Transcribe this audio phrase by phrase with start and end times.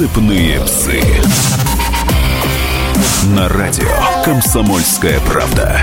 [0.00, 0.98] Цепные псы.
[3.36, 3.84] На радио
[4.24, 5.78] Комсомольская правда.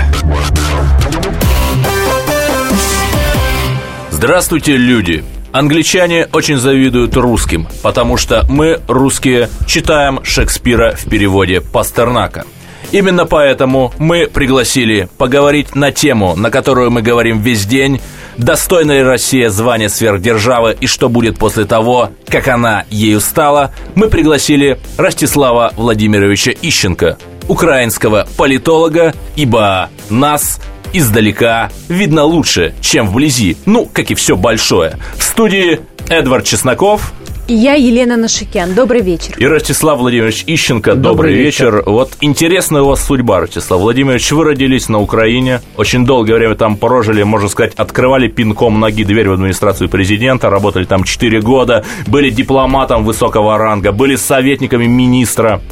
[4.10, 5.24] Здравствуйте, люди!
[5.52, 12.44] Англичане очень завидуют русским, потому что мы, русские, читаем Шекспира в переводе Пастернака.
[12.90, 18.00] Именно поэтому мы пригласили поговорить на тему, на которую мы говорим весь день,
[18.38, 24.08] достойна ли Россия звания сверхдержавы и что будет после того, как она ею стала, мы
[24.08, 30.60] пригласили Ростислава Владимировича Ищенко, украинского политолога, ибо нас
[30.92, 34.98] издалека видно лучше, чем вблизи, ну, как и все большое.
[35.16, 37.12] В студии Эдвард Чесноков,
[37.48, 38.74] и я Елена Нашикян.
[38.74, 39.34] Добрый вечер.
[39.38, 40.94] И Ростислав Владимирович Ищенко.
[40.94, 41.76] Добрый, Добрый вечер.
[41.76, 41.82] вечер.
[41.86, 44.30] Вот интересная у вас судьба, Ростислав Владимирович.
[44.30, 49.30] Вы родились на Украине, очень долгое время там прожили, можно сказать, открывали пинком ноги дверь
[49.30, 55.62] в администрацию президента, работали там 4 года, были дипломатом высокого ранга, были советниками министра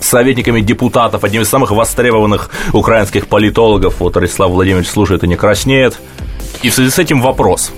[0.00, 4.00] советниками депутатов, одним из самых востребованных украинских политологов.
[4.00, 5.98] Вот Ростислав Владимирович слушает и не краснеет.
[6.62, 7.72] И в связи с этим вопрос.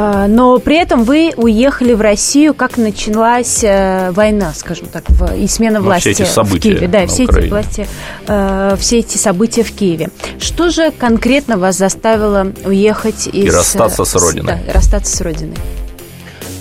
[0.00, 5.02] А, но при этом вы уехали в Россию, как началась э, война, скажем так,
[5.36, 6.86] и смена власти ну, все эти события в Киеве.
[6.86, 7.46] Да, все Украине.
[7.46, 7.88] эти, власти,
[8.28, 10.10] э, все эти события в Киеве.
[10.38, 13.46] Что же конкретно вас заставило уехать из...
[13.46, 14.60] И расстаться с родиной.
[14.64, 15.56] Да, расстаться с родиной.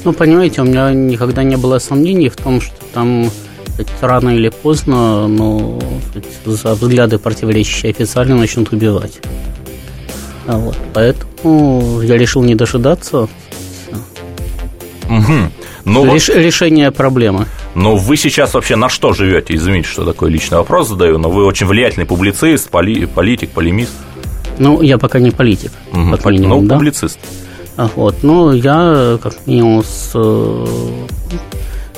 [0.04, 3.30] Ну, понимаете, у меня никогда не было сомнений в том, что там
[4.02, 5.80] рано или поздно ну,
[6.44, 9.20] за взгляды, противоречащие официально, начнут убивать.
[10.48, 13.28] А вот, поэтому я решил не дожидаться
[15.10, 15.34] Угу.
[15.86, 17.46] Ну, вот, реш- решения проблемы.
[17.76, 19.56] ну, вы сейчас вообще на что живете?
[19.56, 23.94] Извините, что такой личный вопрос задаю, но вы очень влиятельный публицист, поли- политик, полемист.
[24.60, 26.12] Ну, я пока не политик, Мгм.
[26.18, 26.76] как минимум, ну, да.
[26.76, 27.18] публицист.
[27.78, 30.12] А Вот, ну, я как минимум с...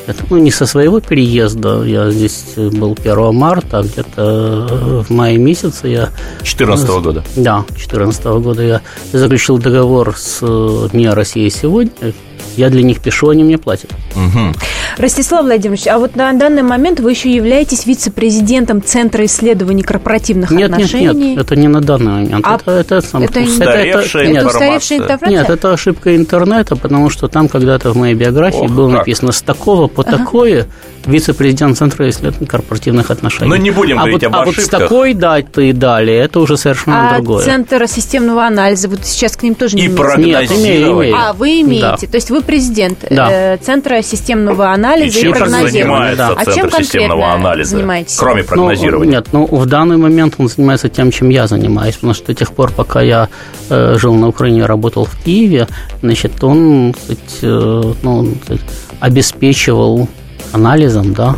[0.10, 5.04] э, это, ну, не со своего переезда, я здесь был 1 марта, а где-то э,
[5.08, 6.10] в мае месяце я
[6.44, 7.24] 14 года.
[7.36, 12.14] Да, 2014 года я заключил договор с э, МИА «Россия сегодня».
[12.60, 13.90] Я для них пишу, они мне платят.
[14.16, 14.54] Мгм.
[14.98, 20.70] Ростислав Владимирович, а вот на данный момент вы еще являетесь вице-президентом Центра исследований корпоративных Нет,
[20.70, 21.30] нет, отношений.
[21.32, 22.46] нет, это не на данный момент.
[22.46, 24.48] А это, это, сам- это не- Устаревшая нет, Это информация.
[24.48, 25.30] устаревшая информация?
[25.30, 28.98] нет, это ошибка интернета, потому что там когда-то в моей биографии Ох, было как.
[29.00, 30.68] написано с такого по такое
[31.06, 33.50] вице-президент Центра исследований корпоративных отношений.
[33.50, 34.80] Ну, не будем а говорить вот, об а вот с ошибках.
[34.82, 37.46] такой датой и далее, это уже совершенно А другое.
[37.46, 40.04] Центр системного анализа, вот сейчас к ним тоже не И имеется.
[40.04, 40.50] прогнозировать.
[40.52, 41.16] Нет, имею, имею.
[41.18, 41.82] А, вы имеете.
[42.02, 42.12] Да.
[42.12, 43.28] То есть вы президент Да.
[43.32, 46.16] э, Центра системного И анализа и, чем же прогнозирования.
[46.16, 46.30] Да.
[46.30, 47.70] А чем конкретно системного анализа?
[47.78, 48.16] занимаетесь?
[48.18, 49.12] Кроме Ну, прогнозирования.
[49.12, 52.52] нет, ну в данный момент он занимается тем, чем я занимаюсь, потому что до тех
[52.52, 53.30] пор, пока я
[53.70, 55.68] э, жил на Украине, работал в Киеве,
[56.02, 58.62] значит, он кстати, э, ну, кстати,
[59.00, 60.08] обеспечивал
[60.52, 61.36] анализом, да,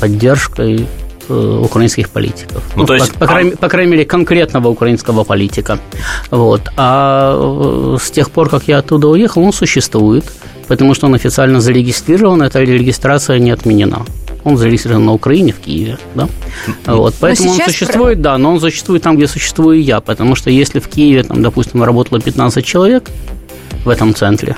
[0.00, 0.86] поддержкой
[1.30, 2.62] украинских политиков.
[2.76, 5.78] Ну, то есть, по, по а- крайней, по крайней мере, конкретного украинского политика.
[6.30, 6.62] Вот.
[6.76, 10.24] А э, с тех пор, как я оттуда уехал, он существует,
[10.68, 14.04] потому что он официально зарегистрирован, эта регистрация не отменена.
[14.44, 16.28] Он зарегистрирован на Украине, в Киеве, да?
[16.86, 20.80] Вот, поэтому он существует, да, но он существует там, где существую я, потому что если
[20.80, 23.10] в Киеве, там, допустим, работало 15 человек
[23.84, 24.56] в этом центре,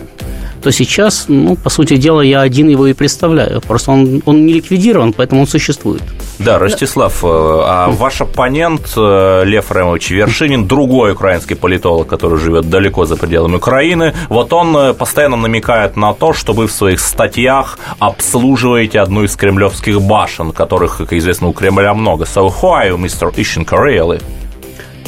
[0.62, 3.60] то сейчас, ну, по сути дела, я один его и представляю.
[3.60, 6.02] Просто он, он не ликвидирован, поэтому он существует.
[6.38, 12.70] Да, Ростислав, э, а ваш оппонент э, Лев Ремович Вершинин, другой украинский политолог, который живет
[12.70, 17.00] далеко за пределами Украины, вот он э, постоянно намекает на то, что вы в своих
[17.00, 22.24] статьях обслуживаете одну из кремлевских башен, которых, как известно, у Кремля много.
[22.24, 23.32] So who are you, Mr.
[23.36, 24.22] Ищенко, really?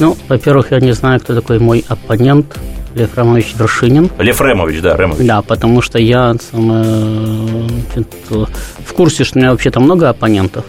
[0.00, 2.59] Ну, во-первых, я не знаю, кто такой мой оппонент,
[2.94, 4.10] Лев Романович Вершинин.
[4.19, 5.27] Лев Ремович, да, Ремович.
[5.27, 7.66] Да, потому что я сам, э,
[8.84, 10.65] в курсе, что у меня вообще-то много оппонентов,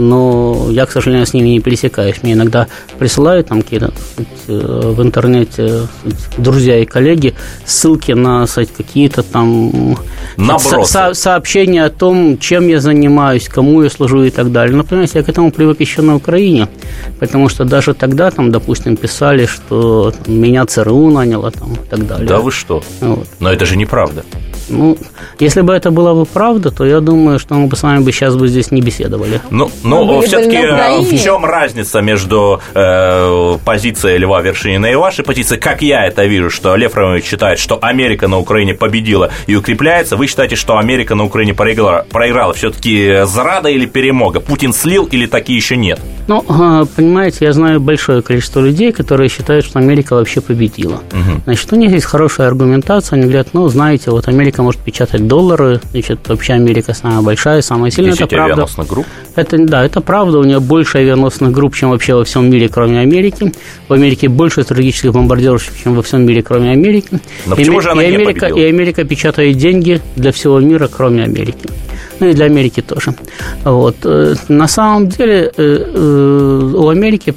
[0.00, 2.22] но я, к сожалению, с ними не пересекаюсь.
[2.22, 2.66] Мне иногда
[2.98, 3.92] присылают там какие-то
[4.48, 7.34] э, в интернете сказать, друзья и коллеги
[7.64, 8.46] ссылки на
[8.76, 9.96] какие-то там
[10.36, 10.92] Набросы.
[10.92, 14.76] со- сообщения о том, чем я занимаюсь, кому я служу и так далее.
[14.76, 16.68] Но, понимаете, я к этому привык еще на Украине,
[17.18, 22.06] потому что даже тогда, там, допустим, писали, что там, меня ЦРУ наняло там, и так
[22.06, 22.26] далее.
[22.26, 22.82] Да вы что?
[23.00, 23.26] Вот.
[23.40, 24.24] Но это же неправда.
[24.70, 24.96] Ну,
[25.38, 28.12] если бы это была бы правда, то я думаю, что мы бы с вами бы
[28.12, 29.40] сейчас бы здесь не беседовали.
[29.50, 31.18] Ну, Вы ну все-таки Украине.
[31.18, 35.60] в чем разница между э, позицией Льва Вершинина и вашей позицией?
[35.60, 40.16] Как я это вижу, что Лев Романович считает, что Америка на Украине победила и укрепляется,
[40.16, 42.52] вы считаете, что Америка на Украине проиграла, проиграла.
[42.52, 44.40] все-таки зрада или перемога?
[44.40, 46.00] Путин слил или такие еще нет?
[46.28, 51.00] Ну, а, понимаете, я знаю большое количество людей, которые считают, что Америка вообще победила.
[51.12, 51.42] Угу.
[51.44, 53.16] Значит, у них есть хорошая аргументация.
[53.16, 57.90] Они говорят, ну, знаете, вот Америка может печатать доллары, значит, вообще Америка самая большая, самая
[57.90, 58.14] сильная.
[58.14, 58.66] это правда.
[58.88, 59.06] групп?
[59.34, 60.38] Это, да, это правда.
[60.38, 63.52] У нее больше авианосных групп, чем вообще во всем мире, кроме Америки.
[63.88, 67.20] В Америке больше стратегических бомбардиров, чем во всем мире, кроме Америки.
[67.46, 68.58] Но и, почему же она и Америка, победила?
[68.58, 71.68] И Америка печатает деньги для всего мира, кроме Америки
[72.20, 73.14] ну и для Америки тоже.
[73.64, 73.96] Вот.
[74.04, 77.34] Э, на самом деле э, э, у Америки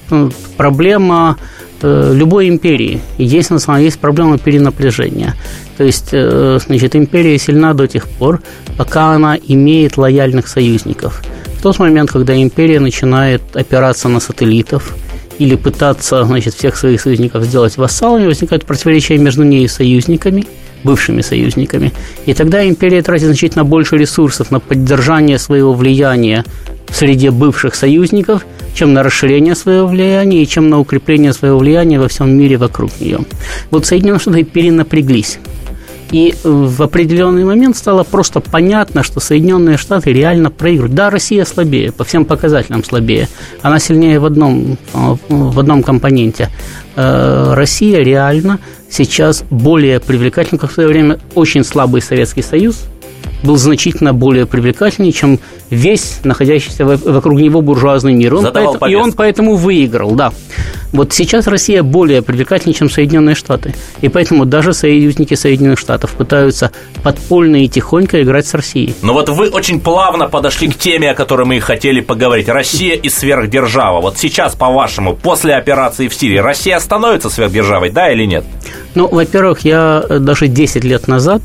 [0.57, 1.37] проблема
[1.83, 3.01] любой империи.
[3.17, 5.35] Есть, есть проблема перенапряжения.
[5.77, 8.41] То есть, значит, империя сильна до тех пор,
[8.77, 11.21] пока она имеет лояльных союзников.
[11.57, 14.95] В тот момент, когда империя начинает опираться на сателлитов,
[15.39, 20.45] или пытаться, значит, всех своих союзников сделать вассалами, возникают противоречия между ней и союзниками–
[20.83, 21.91] бывшими союзниками.
[22.25, 26.43] И тогда империя тратит значительно больше ресурсов на поддержание своего влияния
[26.87, 28.45] в среде бывших союзников,
[28.75, 32.91] чем на расширение своего влияния и чем на укрепление своего влияния во всем мире вокруг
[32.99, 33.19] нее.
[33.71, 35.39] Вот Соединенные Штаты перенапряглись.
[36.13, 40.93] И в определенный момент стало просто понятно, что Соединенные Штаты реально проигрывают.
[40.93, 43.27] Да, Россия слабее, по всем показателям слабее.
[43.63, 46.49] Она сильнее в одном, в одном компоненте.
[46.95, 48.59] Э, Россия реально
[48.91, 52.85] сейчас более привлекательна, как в свое время очень слабый Советский Союз
[53.43, 55.39] был значительно более привлекательнее, чем
[55.69, 58.35] весь находящийся вокруг него буржуазный мир.
[58.35, 60.31] Он поэтому, и он поэтому выиграл, да.
[60.91, 63.73] Вот сейчас Россия более привлекательнее, чем Соединенные Штаты.
[64.01, 66.71] И поэтому даже союзники Соединенных Штатов пытаются
[67.01, 68.93] подпольно и тихонько играть с Россией.
[69.01, 72.47] Но вот вы очень плавно подошли к теме, о которой мы и хотели поговорить.
[72.47, 74.01] Россия и сверхдержава.
[74.01, 78.45] Вот сейчас, по-вашему, после операции в Сирии, Россия становится сверхдержавой, да или нет?
[78.93, 81.41] Ну, во-первых, я даже 10 лет назад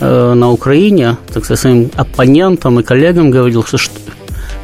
[0.00, 3.78] на Украине, так сказать, своим оппонентам и коллегам говорил, что,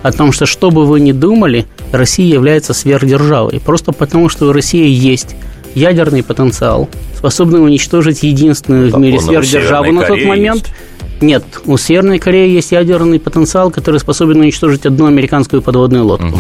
[0.03, 3.61] о том, что что бы вы ни думали, Россия является сверхдержавой.
[3.61, 5.37] Просто потому, что у России есть
[5.75, 10.63] ядерный потенциал, способный уничтожить единственную ну, в мире сверхдержаву на тот момент.
[10.63, 11.23] Есть.
[11.23, 16.27] Нет, у Северной Кореи есть ядерный потенциал, который способен уничтожить одну американскую подводную лодку.
[16.27, 16.39] Угу.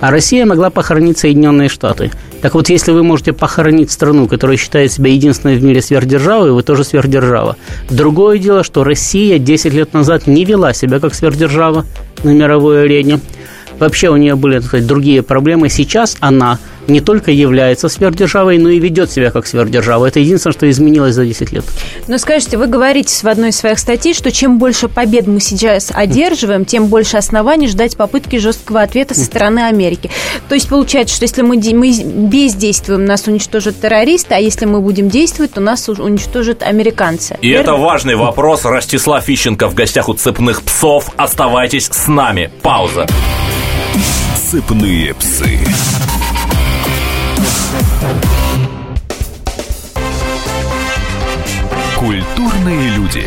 [0.00, 2.10] А Россия могла похоронить Соединенные Штаты.
[2.40, 6.62] Так вот, если вы можете похоронить страну, которая считает себя единственной в мире сверхдержавой, вы
[6.62, 7.56] тоже сверхдержава.
[7.90, 11.84] Другое дело, что Россия 10 лет назад не вела себя как сверхдержава
[12.22, 13.20] на мировой арене.
[13.78, 15.68] Вообще у нее были, так сказать, другие проблемы.
[15.68, 16.58] Сейчас она
[16.88, 20.06] не только является сверхдержавой, но и ведет себя как сверхдержава.
[20.06, 21.64] Это единственное, что изменилось за 10 лет.
[22.06, 25.90] Но скажите, вы говорите в одной из своих статей, что чем больше побед мы сейчас
[25.94, 30.10] одерживаем, тем больше оснований ждать попытки жесткого ответа со стороны Америки.
[30.48, 35.08] То есть получается, что если мы, мы бездействуем, нас уничтожат террористы, а если мы будем
[35.08, 37.36] действовать, то нас уничтожат американцы.
[37.40, 37.62] И Верно?
[37.62, 38.64] это важный вопрос.
[38.64, 41.10] Ростислав Ищенко в гостях у цепных псов.
[41.16, 42.50] Оставайтесь с нами.
[42.62, 43.06] Пауза.
[44.50, 45.58] Цепные псы.
[51.96, 53.26] Культурные люди.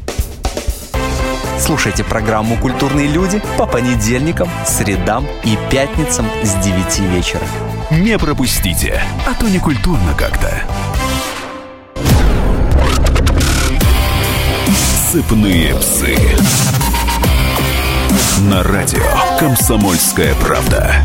[1.61, 7.43] Слушайте программу «Культурные люди» по понедельникам, средам и пятницам с 9 вечера.
[7.91, 10.51] Не пропустите, а то не культурно как-то.
[15.11, 16.17] Сыпные псы.
[18.49, 19.03] На радио
[19.39, 20.95] «Комсомольская правда».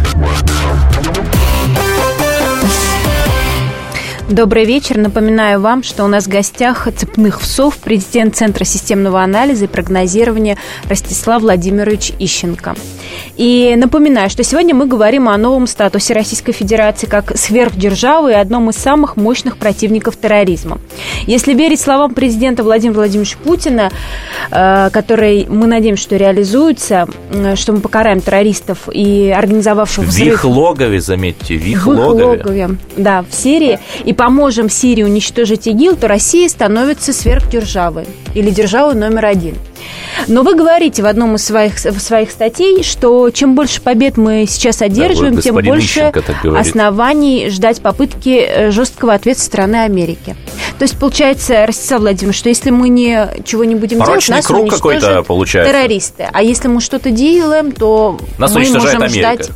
[4.29, 4.97] Добрый вечер.
[4.97, 10.59] Напоминаю вам, что у нас в гостях цепных псов президент Центра системного анализа и прогнозирования
[10.89, 12.75] Ростислав Владимирович Ищенко.
[13.37, 18.69] И напоминаю, что сегодня мы говорим о новом статусе Российской Федерации как сверхдержавы и одном
[18.71, 20.79] из самых мощных противников терроризма.
[21.29, 23.93] Если верить словам президента Владимира Владимировича Путина,
[24.51, 30.33] э, которые мы надеемся, что реализуются, э, что мы покараем террористов и организовавших взрыв...
[30.33, 32.25] В их логове, заметьте, в их, в их логове.
[32.25, 32.71] логове.
[32.97, 33.79] Да, в Сирии.
[34.05, 39.57] И поможем Сирии уничтожить ИГИЛ, то Россия становится сверхдержавой или державой номер один.
[40.29, 44.47] Но вы говорите в одном из своих, в своих статей, что чем больше побед мы
[44.49, 46.13] сейчас одерживаем, да, тем больше
[46.57, 50.37] оснований ждать попытки э, жесткого ответа со стороны Америки.
[50.79, 54.71] То есть, получается, Ростислав Владимирович, что если мы ничего не будем Порочный делать, нас круг
[54.71, 55.73] какой-то получается.
[55.73, 56.29] террористы.
[56.33, 59.09] А если мы что-то делаем, то нас мы можем Америка.
[59.09, 59.51] ждать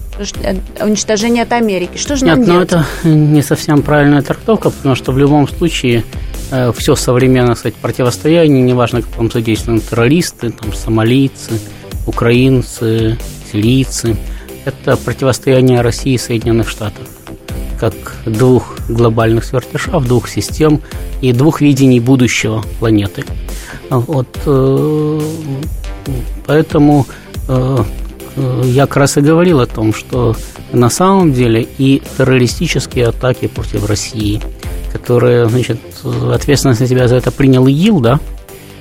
[0.81, 1.97] уничтожения от Америки.
[1.97, 2.73] Что же Нет, нам ну делать?
[2.73, 6.30] это не совсем правильная трактовка, потому что в любом случае э,
[6.77, 11.61] все современное, кстати, противостояние, неважно, как там задействованы террористы, там, сомалийцы,
[12.07, 13.19] украинцы,
[13.51, 14.17] сирийцы,
[14.65, 17.07] это противостояние России и Соединенных Штатов
[17.81, 17.95] как
[18.27, 20.83] двух глобальных свертышав, двух систем
[21.23, 23.25] и двух видений будущего планеты.
[23.89, 25.21] Вот, э,
[26.47, 27.07] поэтому
[27.49, 27.79] э,
[28.37, 30.37] э, я как раз и говорил о том, что
[30.73, 34.43] на самом деле и террористические атаки против России,
[34.93, 35.79] которые, значит,
[36.33, 38.21] ответственность на себя за это принял ИГИЛ, да,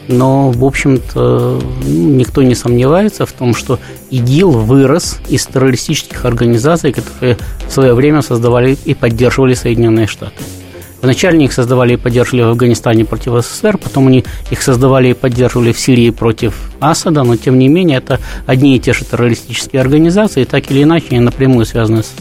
[0.09, 6.91] но, в общем-то, ну, никто не сомневается в том, что ИГИЛ вырос из террористических организаций,
[6.91, 7.37] которые
[7.67, 10.33] в свое время создавали и поддерживали Соединенные Штаты.
[11.01, 15.71] Вначале их создавали и поддерживали в Афганистане против СССР, потом они их создавали и поддерживали
[15.71, 20.43] в Сирии против Асада, но тем не менее это одни и те же террористические организации,
[20.43, 22.11] так или иначе они напрямую связаны с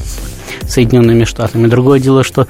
[0.67, 1.67] Соединенными Штатами.
[1.67, 2.47] Другое дело, что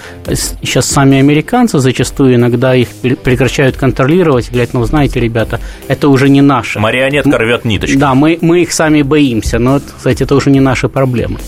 [0.62, 6.28] сейчас сами американцы зачастую иногда их прекращают контролировать и говорят, ну, знаете, ребята, это уже
[6.28, 6.78] не наше.
[6.78, 7.96] Марионетка рвет ниточки.
[7.96, 11.38] Да, мы, мы их сами боимся, но, кстати, это уже не наши проблемы.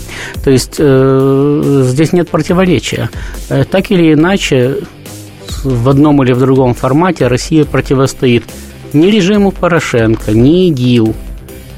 [0.43, 3.11] То есть э, здесь нет противоречия.
[3.49, 4.79] Э, так или иначе,
[5.65, 8.45] в одном или в другом формате Россия противостоит
[8.93, 11.15] ни режиму Порошенко, ни ИГИЛ,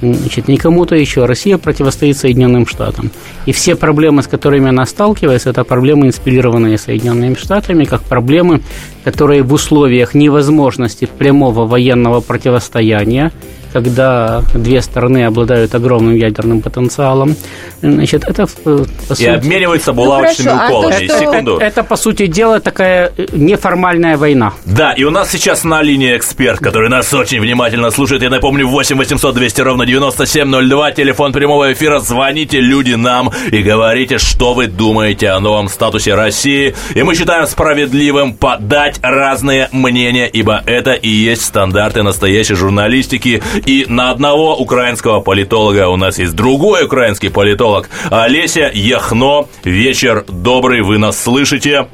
[0.02, 1.24] значит, не кому-то еще.
[1.24, 3.10] Россия противостоит Соединенным Штатам.
[3.46, 8.60] И все проблемы, с которыми она сталкивается, это проблемы, инспирированные Соединенными Штатами, как проблемы,
[9.04, 13.32] которые в условиях невозможности прямого военного противостояния
[13.72, 17.36] когда две стороны обладают огромным ядерным потенциалом.
[17.80, 19.22] Значит, это по сути...
[19.22, 21.04] И обмениваются булавочными ну, хорошо, уколами.
[21.04, 21.56] А то, Секунду.
[21.56, 24.52] Это, это, по сути дела, такая э, неформальная война.
[24.66, 28.22] Да, и у нас сейчас на линии эксперт, который нас очень внимательно слушает.
[28.22, 31.98] Я напомню, 8 800 200 ровно 9702, телефон прямого эфира.
[31.98, 36.74] Звоните, люди, нам и говорите, что вы думаете о новом статусе России.
[36.94, 43.86] И мы считаем справедливым подать разные мнения, ибо это и есть стандарты настоящей журналистики и
[43.88, 49.46] на одного украинского политолога у нас есть другой украинский политолог Олеся Яхно.
[49.64, 51.86] Вечер добрый, вы нас слышите?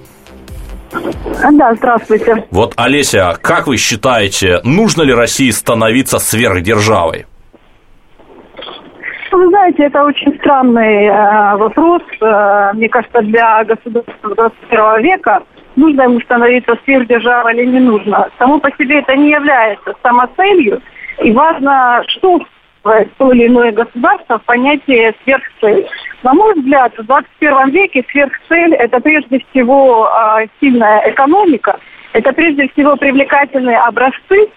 [1.53, 2.45] Да, здравствуйте.
[2.51, 7.27] Вот, Олеся, как вы считаете, нужно ли России становиться сверхдержавой?
[9.31, 12.03] Вы знаете, это очень странный э, вопрос.
[12.21, 15.43] Э, мне кажется, для государства 21 века
[15.79, 18.29] нужно ему становиться сверхдержавой или не нужно.
[18.39, 20.83] Само по себе это не является самоцелью.
[21.23, 22.41] И важно, что
[23.19, 25.87] то или иное государство в понятии сверхцель.
[26.23, 31.79] На мой взгляд, в 21 веке сверхцель– это прежде всего э, сильная экономика,
[32.13, 34.49] это прежде всего привлекательные образцы,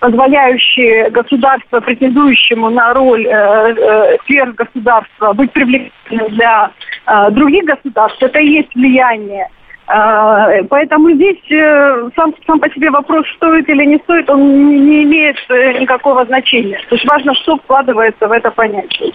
[0.00, 6.70] позволяющие государству, претендующему на роль э, э, сверхгосударства, быть привлекательным для
[7.06, 8.22] э, других государств.
[8.22, 9.48] Это и есть влияние.
[9.90, 15.04] А, поэтому здесь э, сам, сам по себе вопрос, стоит или не стоит, он не
[15.04, 16.78] имеет э, никакого значения.
[16.90, 19.10] То есть важно, что вкладывается в это понятие.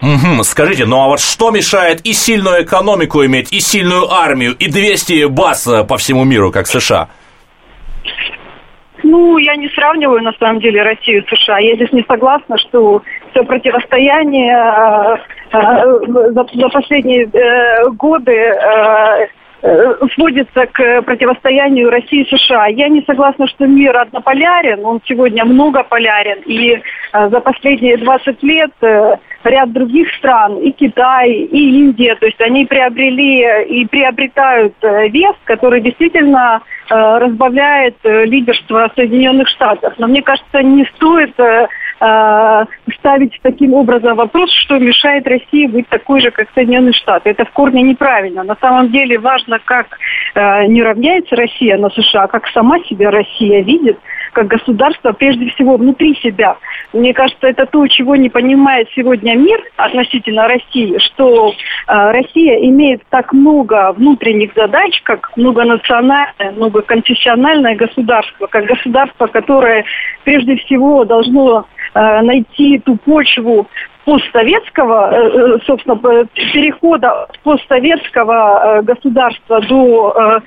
[0.00, 4.70] Угу, скажите, ну а вот что мешает и сильную экономику иметь, и сильную армию, и
[4.70, 7.08] 200 баз э, по всему миру, как США?
[9.02, 11.58] Ну, я не сравниваю, на самом деле, Россию и США.
[11.58, 15.18] Я здесь не согласна, что все противостояние
[15.52, 17.26] за, за последние
[17.90, 19.26] годы Э,
[20.14, 22.66] сводится к противостоянию России и США.
[22.66, 26.42] Я не согласна, что мир однополярен, он сегодня многополярен.
[26.46, 26.80] И э,
[27.12, 32.66] за последние 20 лет э, ряд других стран, и Китай, и Индия, то есть они
[32.66, 39.94] приобрели и приобретают вес, который действительно разбавляет лидерство Соединенных Штатов.
[39.98, 41.34] Но мне кажется, не стоит
[42.02, 42.64] э,
[42.98, 47.30] ставить таким образом вопрос, что мешает России быть такой же, как Соединенные Штаты.
[47.30, 48.42] Это в корне неправильно.
[48.42, 49.86] На самом деле важно, как
[50.34, 53.98] э, не равняется Россия на США, как сама себя Россия видит,
[54.32, 56.56] как государство, прежде всего, внутри себя.
[56.92, 61.52] Мне кажется, это то, чего не понимает сегодня мир относительно России, что э,
[61.86, 69.84] Россия имеет так много внутренних задач, как многонациональное, многоконфессиональное государство, как государство, которое
[70.24, 73.68] прежде всего должно э, найти ту почву
[74.04, 75.96] постсоветского, э, собственно,
[76.52, 80.42] перехода постсоветского государства до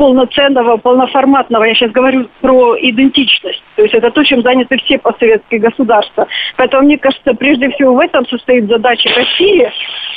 [0.00, 3.62] полноценного, полноформатного, я сейчас говорю про идентичность.
[3.76, 6.26] То есть это то, чем заняты все постсоветские государства.
[6.56, 9.70] Поэтому, мне кажется, прежде всего в этом состоит задача России,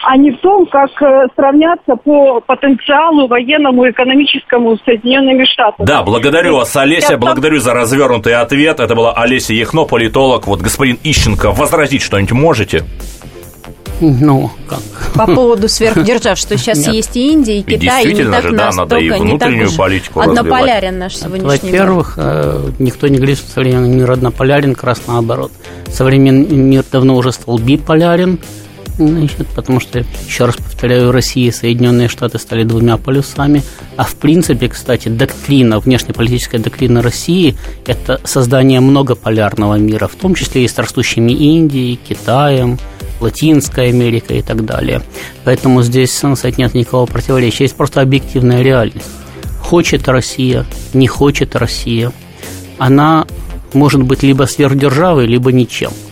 [0.05, 0.89] а не в том, как
[1.35, 5.85] сравняться по потенциалу военному и экономическому с Соединенными Штатами.
[5.85, 8.79] Да, благодарю вас, Олеся, благодарю за развернутый ответ.
[8.79, 10.47] Это была Олеся Яхно, политолог.
[10.47, 12.83] Вот господин Ищенко, возразить что-нибудь можете?
[13.99, 14.79] Ну, как?
[15.13, 18.71] По поводу сверхдержав, что сейчас есть и Индия, и Китай, и не так же, да,
[18.71, 24.11] надо и внутреннюю политику однополярен наш сегодняшний Во-первых, э, никто не говорит, что современный мир
[24.11, 25.51] однополярен, как раз наоборот.
[25.91, 28.39] Современный мир давно уже стал биполярен,
[28.97, 33.63] значит, потому что, еще раз повторяю, Россия и Соединенные Штаты стали двумя полюсами,
[33.95, 37.55] а в принципе, кстати, доктрина, внешнеполитическая доктрина России–
[37.85, 42.79] это создание многополярного мира, в том числе и с растущими Индией, Китаем,
[43.19, 45.01] Латинской Америкой и так далее.
[45.43, 49.09] Поэтому здесь, кстати, нет никакого противоречия, есть просто объективная реальность.
[49.59, 52.11] Хочет Россия, не хочет Россия,
[52.77, 53.25] она
[53.73, 55.91] может быть либо сверхдержавой, либо ничем–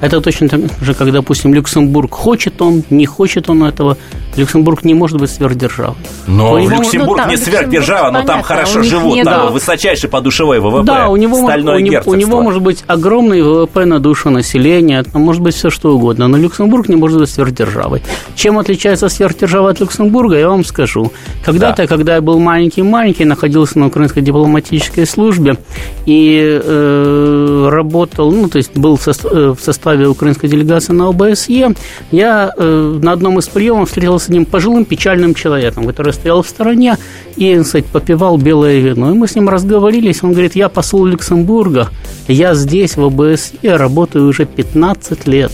[0.00, 3.96] это точно так же, как, допустим, Люксембург хочет он, не хочет он этого.
[4.36, 5.96] Люксембург не может быть сверхдержавой.
[6.26, 9.46] Но у Люксембург ну, не сверхдержава, но там хорошо живут, там да.
[9.46, 13.98] высочайший подушевой ВВП, да, у него, стальное у, у него может быть огромный ВВП на
[13.98, 18.02] душу населения, там может быть все что угодно, но Люксембург не может быть сверхдержавой.
[18.34, 21.12] Чем отличается сверхдержава от Люксембурга, я вам скажу.
[21.44, 21.86] Когда-то, да.
[21.88, 25.56] когда я был маленький-маленький, находился на украинской дипломатической службе
[26.04, 31.74] и э, работал, ну, то есть был э, в составе составе украинской делегации на ОБСЕ,
[32.12, 36.48] я э, на одном из приемов встретился с одним пожилым печальным человеком, который стоял в
[36.48, 36.98] стороне
[37.36, 39.12] и, кстати, попивал белое вино.
[39.12, 41.88] И мы с ним разговорились, он говорит, я посол Люксембурга,
[42.28, 45.52] я здесь, в ОБСЕ, работаю уже 15 лет.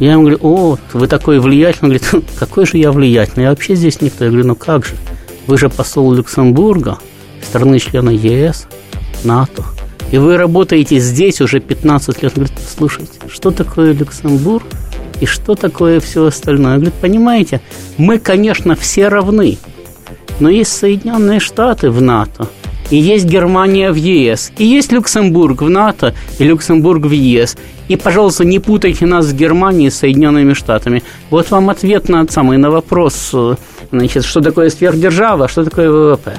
[0.00, 1.90] Я ему говорю, о, вы такой влиятельный.
[1.90, 4.24] Он говорит, какой же я влиятельный, я вообще здесь никто.
[4.24, 4.94] Я говорю, ну как же,
[5.46, 6.98] вы же посол Люксембурга,
[7.42, 8.66] страны члена ЕС,
[9.24, 9.64] НАТО.
[10.14, 12.32] И вы работаете здесь уже 15 лет.
[12.36, 14.62] Он говорит, слушайте, что такое Люксембург
[15.20, 16.74] и что такое все остальное?
[16.74, 17.60] Он говорит, понимаете,
[17.98, 19.58] мы, конечно, все равны,
[20.38, 22.46] но есть Соединенные Штаты в НАТО,
[22.90, 27.56] и есть Германия в ЕС, и есть Люксембург в НАТО, и Люксембург в ЕС.
[27.88, 31.02] И, пожалуйста, не путайте нас с Германией и Соединенными Штатами.
[31.28, 33.56] Вот вам ответ на самый на вопрос, э,
[33.90, 36.34] значит, что такое сверхдержава, что такое ВВП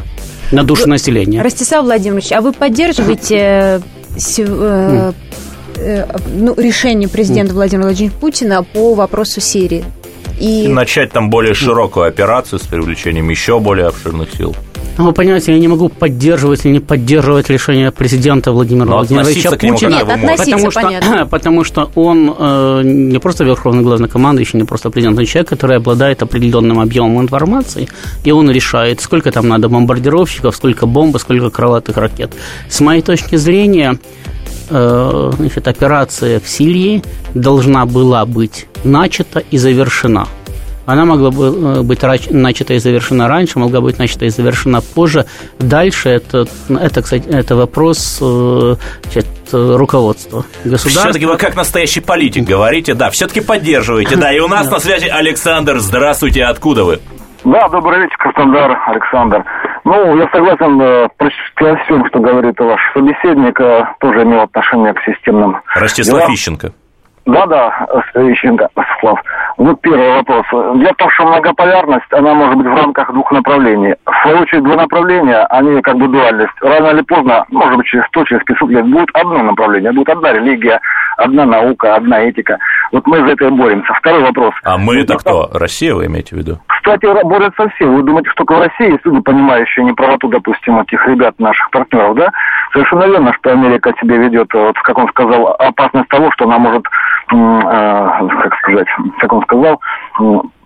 [0.51, 1.41] на душу населения.
[1.41, 3.81] Ростислав Владимирович, а вы поддерживаете
[4.37, 5.11] э,
[5.77, 9.83] э, ну, решение президента Владимира Владимировича Путина по вопросу Сирии?
[10.39, 10.65] И...
[10.65, 14.55] и начать там более широкую операцию с привлечением еще более обширных сил.
[14.97, 19.51] Ну, вы понимаете, я не могу поддерживать или не поддерживать решение президента Владимира Но Владимировича
[19.51, 19.89] Путина.
[19.89, 25.25] Нет, потому что, потому что он э, не просто верховный главнокомандующий, не просто президент, он
[25.25, 27.89] человек, который обладает определенным объемом информации,
[28.23, 32.33] и он решает, сколько там надо бомбардировщиков, сколько бомб, сколько крылатых ракет.
[32.69, 33.99] С моей точки зрения,
[34.69, 37.03] э, значит, операция в Сирии
[37.33, 40.27] должна была быть начата и завершена–
[40.85, 45.25] она могла бы э, быть начата и завершена раньше, могла быть начата и завершена позже.
[45.59, 51.01] Дальше это, это кстати, это вопрос э, значит, руководства государства.
[51.03, 54.31] Все-таки вы как настоящий политик говорите, да, все-таки поддерживаете, да.
[54.31, 55.79] И у нас на связи Александр.
[55.79, 56.99] Здравствуйте, откуда вы?
[57.43, 59.43] Да, добрый вечер, Краснодар, Александр.
[59.83, 61.07] Ну, я согласен э,
[61.59, 66.33] со всем, что говорит ваш собеседник, э, тоже имел отношение к системным Ростислав делам.
[66.33, 66.73] Ищенко.
[67.25, 69.19] Да-да, Ищенко, Слав.
[69.57, 70.45] Вот первый вопрос.
[70.51, 73.95] Дело в том, что многополярность, она может быть в рамках двух направлений.
[74.05, 76.53] В свою очередь, два направления, они как бы дуальность.
[76.61, 80.33] Рано или поздно, может быть, через 100, через 500 лет, будет одно направление, будет одна
[80.33, 80.79] религия,
[81.17, 82.59] одна наука, одна этика.
[82.91, 83.93] Вот мы за это и боремся.
[83.93, 84.53] Второй вопрос.
[84.63, 85.49] А мы это кто?
[85.53, 86.59] Россия вы имеете в виду?
[86.67, 87.85] Кстати, борются все.
[87.85, 92.15] Вы думаете, что только в России есть люди, понимающие неправоту, допустим, этих ребят, наших партнеров,
[92.15, 92.31] да?
[92.73, 96.85] Совершенно верно, что Америка себе ведет, вот, как он сказал, опасность того, что она может,
[97.31, 97.61] э,
[98.43, 98.87] как сказать,
[99.19, 99.81] как он сказал,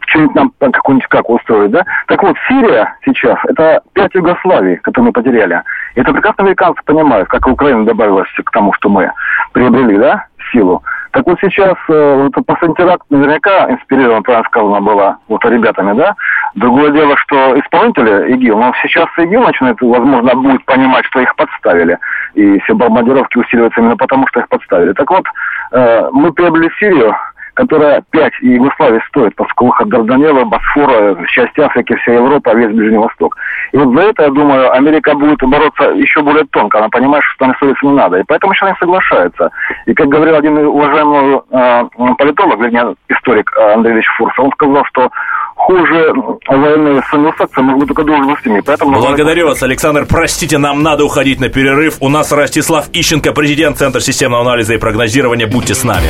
[0.10, 1.86] что-нибудь нам какую-нибудь как устроить, да?
[2.08, 5.62] Так вот, Сирия сейчас, это пять Югославий, которые мы потеряли.
[5.96, 9.12] Это прекрасно американцы понимают, как Украина добавилась к тому, что мы
[9.54, 10.84] приобрели, да, силу.
[11.12, 16.15] Так вот сейчас, э, вот последний теракт наверняка инспирирован, правильно сказано было, вот ребятами, да?
[16.56, 21.98] Другое дело, что исполнители ИГИЛ, но сейчас ИГИЛ начинает, возможно, будет понимать, что их подставили.
[22.36, 24.93] И все бомбардировки усиливаются именно потому, что их подставили.
[24.93, 25.26] Так вот,
[25.72, 27.15] э, мы приобрели Сирию,
[27.54, 32.98] которая 5 и Югославии стоит, поскольку выход Дарданелла, Босфора, часть Африки, вся Европа, весь Ближний
[32.98, 33.36] Восток.
[33.72, 36.80] И вот за это, я думаю, Америка будет бороться еще более тонко.
[36.80, 38.20] Она понимает, что там ссориться не надо.
[38.20, 39.50] И поэтому сейчас они соглашаются.
[39.86, 44.84] И как говорил один уважаемый э, политолог, вернее, историк э, Андрей Ильич Фурс, он сказал,
[44.86, 45.10] что
[45.56, 46.14] хуже
[46.48, 48.62] военные с англосаксами могут только должностями.
[48.66, 50.06] Поэтому Благодарю вас, Александр.
[50.10, 51.98] Простите, нам надо уходить на перерыв.
[52.00, 55.48] У нас Ростислав Ищенко, президент Центра системного анализа и прогнозирования.
[55.48, 56.08] Будьте с нами.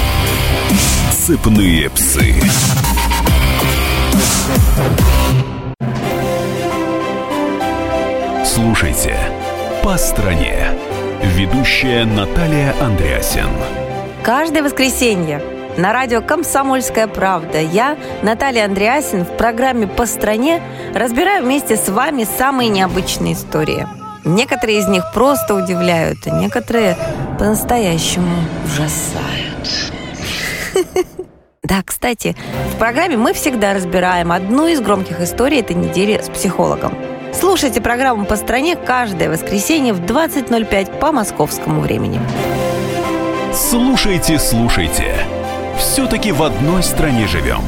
[1.29, 2.33] Цепные псы.
[8.43, 9.15] Слушайте
[9.83, 10.69] «По стране».
[11.21, 13.47] Ведущая Наталья Андреасен.
[14.23, 15.39] Каждое воскресенье
[15.77, 17.61] на радио «Комсомольская правда».
[17.61, 20.63] Я, Наталья Андреасин, в программе «По стране»
[20.95, 23.87] разбираю вместе с вами самые необычные истории.
[24.25, 26.97] Некоторые из них просто удивляют, а некоторые
[27.37, 28.33] по-настоящему
[28.65, 29.93] ужасают.
[31.63, 32.36] Да, кстати,
[32.74, 36.93] в программе мы всегда разбираем одну из громких историй этой недели с психологом.
[37.34, 42.19] Слушайте программу «По стране» каждое воскресенье в 20.05 по московскому времени.
[43.54, 45.15] Слушайте, слушайте.
[45.78, 47.62] Все-таки в одной стране живем.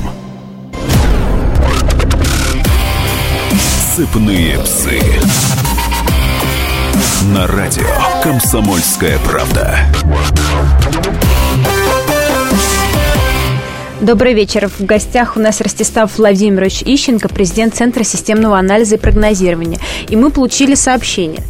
[3.95, 5.01] Сыпные псы.
[7.33, 7.87] На радио
[8.23, 9.79] «Комсомольская правда».
[14.01, 14.67] Добрый вечер.
[14.67, 19.77] В гостях у нас Ростислав Владимирович Ищенко, президент Центра системного анализа и прогнозирования.
[20.09, 21.43] И мы получили сообщение.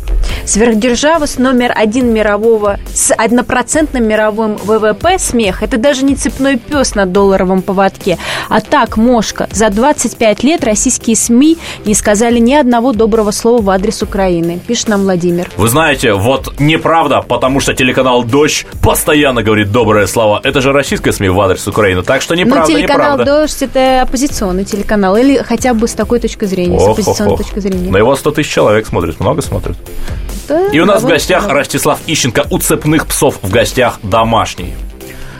[0.45, 5.63] Сверхдержава с номер один мирового, с однопроцентным мировым ВВП смех.
[5.63, 8.17] Это даже не цепной пес на долларовом поводке.
[8.49, 9.47] А так, мошка.
[9.51, 14.59] За 25 лет российские СМИ не сказали ни одного доброго слова в адрес Украины.
[14.65, 15.49] Пишет нам Владимир.
[15.57, 20.41] Вы знаете, вот неправда, потому что телеканал «Дождь» постоянно говорит добрые слова.
[20.43, 23.41] Это же российская СМИ в адрес Украины, так что неправда, ну, телеканал неправда.
[23.41, 25.15] «Дождь»– это оппозиционный телеканал.
[25.15, 27.89] Или хотя бы с такой точки зрения, с оппозиционной точки зрения.
[27.89, 29.77] На его 100 тысяч человек смотрит, много смотрит.
[30.47, 31.59] Да, И у нас в гостях много.
[31.59, 34.73] Ростислав Ищенко у цепных псов в гостях домашний.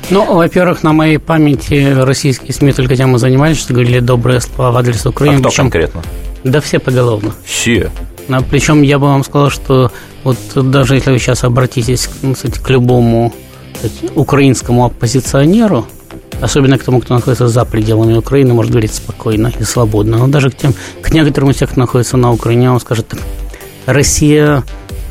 [0.10, 4.72] Ну, во-первых, на моей памяти российские СМИ только тем и занимались, что говорили добрые слова
[4.72, 5.40] в адрес А Украины.
[5.40, 6.02] кто причем- конкретно?
[6.44, 7.34] Да все поголовно.
[7.46, 7.90] Все.
[8.30, 9.92] А, Причем я бы вам сказал, что
[10.24, 13.34] вот даже если вы сейчас обратитесь ну, кстати, к любому
[13.74, 15.86] кстати, украинскому оппозиционеру,
[16.42, 20.50] особенно к тому, кто находится за пределами Украины, может говорить спокойно и свободно, но даже
[20.50, 23.20] к тем, к некоторым из тех, кто находится на Украине, он скажет так,
[23.86, 24.64] Россия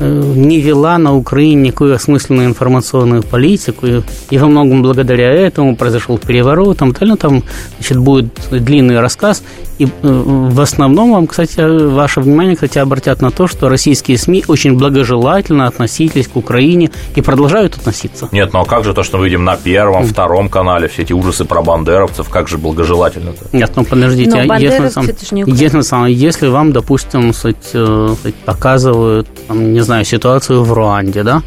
[0.05, 6.17] не вела на Украине никакую осмысленную информационную политику, и, и во многом благодаря этому произошел
[6.17, 7.43] переворот, там, там, там
[7.77, 9.43] значит, будет длинный рассказ,
[9.77, 14.45] и э, в основном вам, кстати, ваше внимание, кстати, обратят на то, что российские СМИ
[14.47, 18.29] очень благожелательно относились к Украине и продолжают относиться.
[18.31, 21.13] Нет, ну а как же то, что мы видим на первом, втором канале, все эти
[21.13, 23.55] ужасы про бандеровцев, как же благожелательно-то?
[23.57, 25.05] Нет, ну подождите, Но а если, сам-
[25.47, 31.23] если, сам- если вам, допустим, суть, э, суть, показывают, там, не знаю, ситуацию в Руанде,
[31.23, 31.43] да,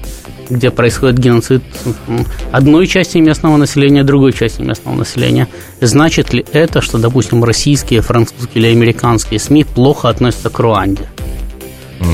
[0.51, 1.63] где происходит геноцид
[2.53, 5.49] одной части местного населения, другой части местного населения,
[5.81, 11.09] значит ли это, что, допустим, российские, французские или американские СМИ плохо относятся к Руанде?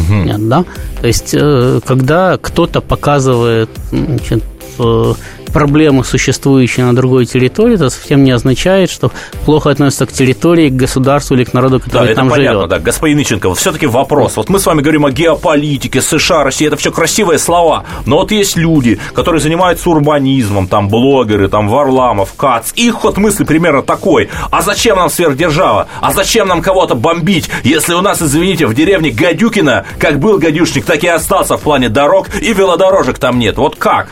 [0.09, 0.65] Нет, да?
[1.01, 4.45] То есть, э, когда кто-то показывает значит,
[4.79, 5.15] э,
[5.51, 9.11] проблемы, существующие на другой территории, это совсем не означает, что
[9.45, 12.71] плохо относятся к территории, к государству или к народу, Да, который это там понятно, живет.
[12.71, 12.79] да.
[12.79, 14.37] Господин Иченко, вот все-таки вопрос.
[14.37, 17.85] Вот мы с вами говорим о геополитике, США, Россия, это все красивые слова.
[18.07, 22.73] Но вот есть люди, которые занимаются урбанизмом, там блогеры, там Варламов, Кац.
[22.75, 24.29] Их ход мысли примерно такой.
[24.51, 25.89] А зачем нам сверхдержава?
[26.01, 30.85] А зачем нам кого-то бомбить, если у нас, извините, в деревне Гадюкина, как был гадюшник,
[30.85, 33.57] так и остался в плане дорог, и велодорожек там нет.
[33.57, 34.09] Вот как?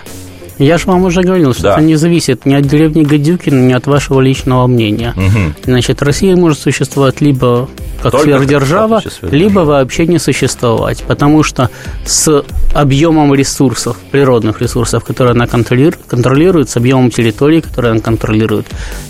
[0.58, 1.72] Я же вам уже говорил, что Да.
[1.74, 5.14] это не зависит ни от деревни Гадюкина, ни от вашего личного мнения.
[5.64, 7.68] Значит, Россия может существовать либо
[8.02, 11.68] как Только как сверхдержава, либо вообще не существовать, потому что
[12.04, 18.66] с объемом ресурсов, природных ресурсов, которые она контролирует, контролирует с объемом территории, которые она контролирует,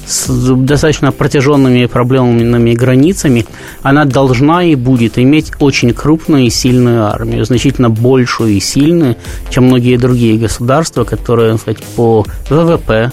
[0.07, 3.45] с достаточно протяженными проблемными границами,
[3.83, 9.17] она должна и будет иметь очень крупную и сильную армию, значительно большую и сильную,
[9.51, 13.13] чем многие другие государства, которые, сказать, по ВВП,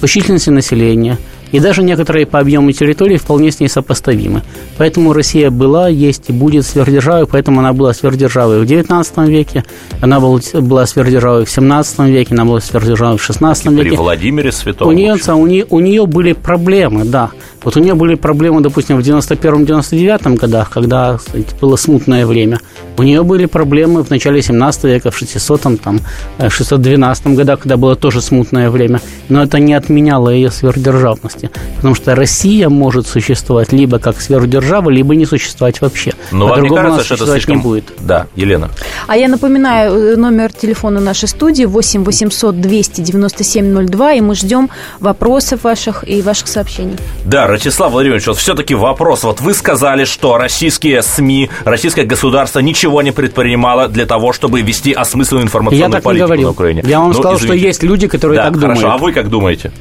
[0.00, 1.18] по численности населения
[1.52, 4.42] и даже некоторые по объему территории вполне с ней сопоставимы.
[4.76, 9.64] Поэтому Россия была, есть и будет сверхдержавой, поэтому она была сверхдержавой в XIX веке,
[10.00, 13.96] она был- была сверхдержавой в XVII веке, она была сверхдержавой в XVI При веке.
[13.96, 14.88] Владимире Святом.
[14.88, 17.30] У нее, у, нее, у нее были проблемы, да.
[17.68, 22.60] Вот у нее были проблемы, допустим, в 91-99 годах, когда кстати, было смутное время.
[22.96, 26.00] У нее были проблемы в начале 17 века, в 600 там,
[26.38, 29.02] э, 612 годах, когда было тоже смутное время.
[29.28, 31.50] Но это не отменяло ее сверхдержавности.
[31.76, 36.14] Потому что Россия может существовать либо как сверхдержава, либо не существовать вообще.
[36.32, 37.56] Но вам не кажется, что это существовать слишком...
[37.56, 37.84] не будет.
[38.00, 38.70] Да, Елена.
[39.06, 44.70] А я напоминаю э, номер телефона нашей студии 8 800 297 02, и мы ждем
[45.00, 46.96] вопросов ваших и ваших сообщений.
[47.26, 49.24] Да, Ростислав Владимирович, вот все-таки вопрос.
[49.24, 54.92] Вот вы сказали, что российские СМИ, российское государство ничего не предпринимало для того, чтобы вести
[54.92, 56.44] осмысленную информационную Я так не политику говорил.
[56.46, 56.84] на Украине.
[56.86, 57.58] Я вам Ну, сказал, извините.
[57.58, 58.82] что есть люди, которые да, так хорошо.
[58.82, 59.00] думают.
[59.00, 59.72] А вы как думаете?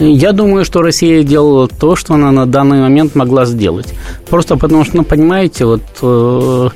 [0.00, 3.94] Я думаю, что Россия делала то, что она на данный момент могла сделать.
[4.28, 6.68] Просто потому что, ну, понимаете, вот э,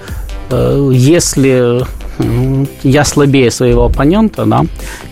[0.50, 1.80] э, если
[2.82, 4.64] я слабее своего оппонента, да,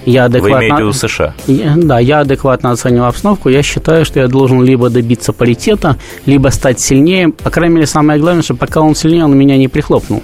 [0.07, 0.57] я адекватно...
[0.57, 1.35] Вы имеете в виду США?
[1.77, 6.81] Да, я адекватно оцениваю обстановку, я считаю, что я должен либо добиться паритета, либо стать
[6.81, 10.23] сильнее, по крайней мере, самое главное, что пока он сильнее, он меня не прихлопнул.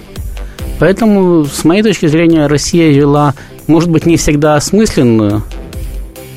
[0.79, 3.33] Поэтому, с моей точки зрения, Россия вела,
[3.67, 5.43] может быть, не всегда осмысленную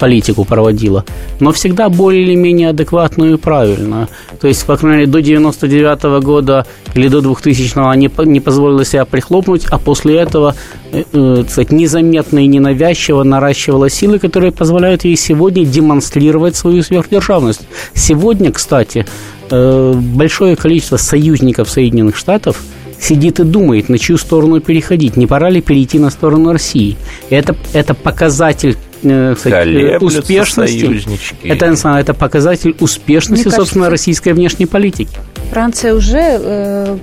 [0.02, 1.04] политику проводила,
[1.38, 4.08] но всегда более или менее адекватную и правильную.
[4.40, 8.84] То есть, по крайней мере, до 99 -го года или до 2000-го они не позволили
[8.84, 10.56] себя прихлопнуть, а после этого,
[10.92, 17.60] э, э, сказать, незаметно и ненавязчиво наращивала силы, которые позволяют ей сегодня демонстрировать свою сверхдержавность.
[17.94, 19.06] Сегодня, кстати,
[19.50, 22.56] э, большое количество союзников Соединенных Штатов
[22.98, 26.96] сидит и думает, на чью сторону переходить, не пора ли перейти на сторону России.
[27.30, 31.46] Это, это показатель э, кстати, успешности.
[31.46, 35.16] Это, это показатель успешности, Мне собственно, кажется, российской внешней политики.
[35.50, 36.98] Франция уже э,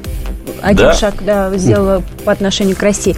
[0.61, 0.93] один да.
[0.93, 3.15] шаг да, сделала по отношению к России.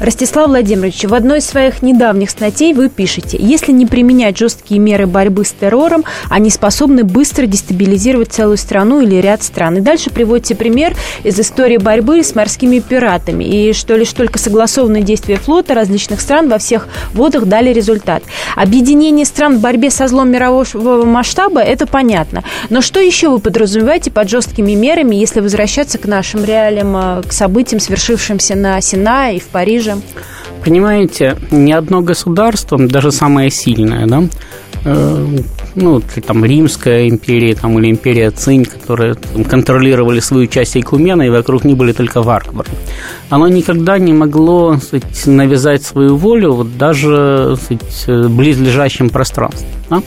[0.00, 5.06] Ростислав Владимирович, в одной из своих недавних статей вы пишете, если не применять жесткие меры
[5.06, 9.78] борьбы с террором, они способны быстро дестабилизировать целую страну или ряд стран.
[9.78, 13.44] И дальше приводите пример из истории борьбы с морскими пиратами.
[13.44, 18.22] И что лишь только согласованные действия флота различных стран во всех водах дали результат.
[18.56, 22.42] Объединение стран в борьбе со злом мирового масштаба– это понятно.
[22.70, 27.32] Но что еще вы подразумеваете под жесткими мерами, если возвращаться к нашим реалиям параллелям к
[27.32, 29.96] событиям, свершившимся на Синае и в Париже?
[30.64, 34.22] Понимаете, ни одно государство, даже самое сильное, да,
[34.84, 35.26] э,
[35.74, 41.30] ну, там, Римская империя там, или империя Цинь, которые там, контролировали свою часть Айкумена, и
[41.30, 42.68] вокруг них были только варвары.
[43.30, 49.68] Оно никогда не могло сказать, навязать свою волю вот даже сказать, близлежащим пространством.
[49.90, 50.02] Да?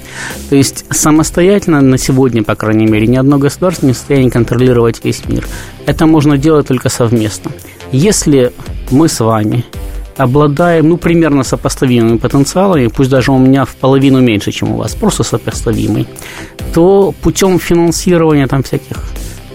[0.49, 5.03] То есть самостоятельно на сегодня, по крайней мере, ни одно государство не в состоянии контролировать
[5.03, 5.45] весь мир.
[5.86, 7.51] Это можно делать только совместно.
[7.91, 8.52] Если
[8.91, 9.63] мы с вами
[10.17, 14.95] обладаем, ну, примерно сопоставимыми потенциалами, пусть даже у меня в половину меньше, чем у вас,
[14.95, 16.08] просто сопоставимый,
[16.74, 18.98] то путем финансирования там всяких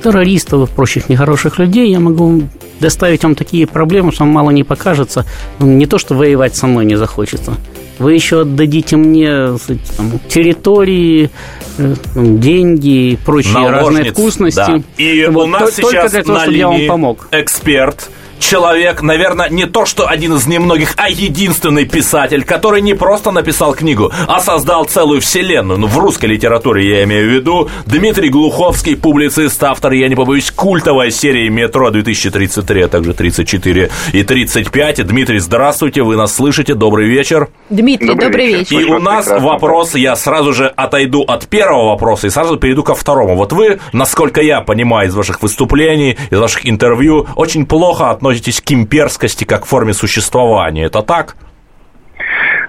[0.02, 2.42] террористов и прочих нехороших людей я могу
[2.80, 5.26] доставить вам такие проблемы, что вам мало не покажется.
[5.58, 7.54] Не то, что воевать со мной не захочется.
[7.98, 9.58] Вы еще отдадите мне
[9.96, 11.30] там, территории,
[11.76, 14.56] э, деньги и прочие разные вкусности.
[14.56, 14.82] Да.
[14.96, 17.28] И вот, у нас сейчас для того, на линии я вам помог.
[17.30, 18.08] эксперт–
[18.40, 23.74] человек, наверное, не то что один из немногих, а единственный писатель, который не просто написал
[23.74, 25.78] книгу, а создал целую вселенную.
[25.78, 27.70] Ну, в русской литературе я имею в виду.
[27.86, 34.22] Дмитрий Глуховский, публицист, автор, я не побоюсь, культовой серии «Метро 2033», а также 34 и
[34.22, 35.06] 35.
[35.06, 37.48] Дмитрий, здравствуйте, вы нас слышите, добрый вечер.
[37.68, 38.80] Дмитрий, добрый, добрый вечер.
[38.80, 42.94] И у нас вопрос, я сразу же отойду от первого вопроса и сразу перейду ко
[42.94, 43.36] второму.
[43.36, 48.60] Вот вы, насколько я понимаю из ваших выступлений, из ваших интервью, очень плохо относитесь относитесь
[48.60, 50.84] к имперскости как к форме существования.
[50.84, 51.36] Это так?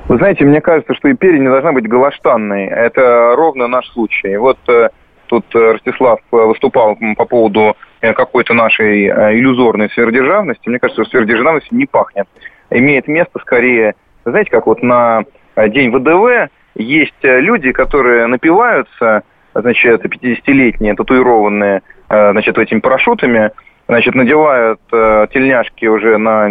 [0.07, 2.65] Вы знаете, мне кажется, что империя не должна быть голоштанной.
[2.65, 4.35] Это ровно наш случай.
[4.37, 4.89] Вот э,
[5.27, 10.67] тут э, Ростислав э, выступал по поводу какой-то нашей иллюзорной сверхдержавности.
[10.67, 12.27] Мне кажется, что сверхдержавность не пахнет.
[12.71, 13.93] Имеет место скорее,
[14.25, 19.21] знаете, как вот на День ВДВ есть люди, которые напиваются,
[19.53, 23.51] значит, 50-летние, татуированные, значит, этими парашютами,
[23.91, 26.47] значит, надевают э, тельняшки уже на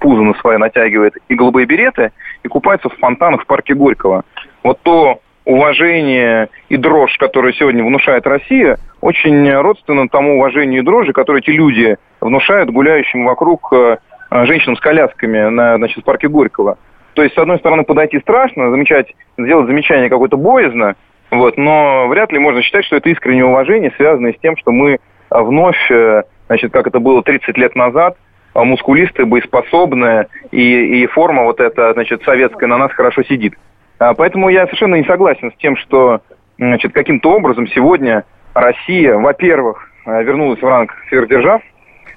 [0.00, 2.10] пузо на свои, натягивают и голубые береты,
[2.42, 4.24] и купаются в фонтанах в парке Горького.
[4.64, 11.12] Вот то уважение и дрожь, которую сегодня внушает Россия, очень родственно тому уважению и дрожи,
[11.12, 13.98] которые эти люди внушают гуляющим вокруг э,
[14.46, 16.76] женщинам с колясками на, значит, в парке Горького.
[17.14, 20.96] То есть, с одной стороны, подойти страшно, замечать, сделать замечание какое-то боязно,
[21.30, 24.98] вот, но вряд ли можно считать, что это искреннее уважение, связанное с тем, что мы
[25.30, 28.16] вновь э, значит, как это было 30 лет назад,
[28.54, 33.54] а мускулистые, боеспособные, и, и форма вот эта, значит, советская на нас хорошо сидит.
[34.00, 36.22] А, поэтому я совершенно не согласен с тем, что,
[36.58, 41.62] значит, каким-то образом сегодня Россия, во-первых, э, вернулась в ранг сверхдержав,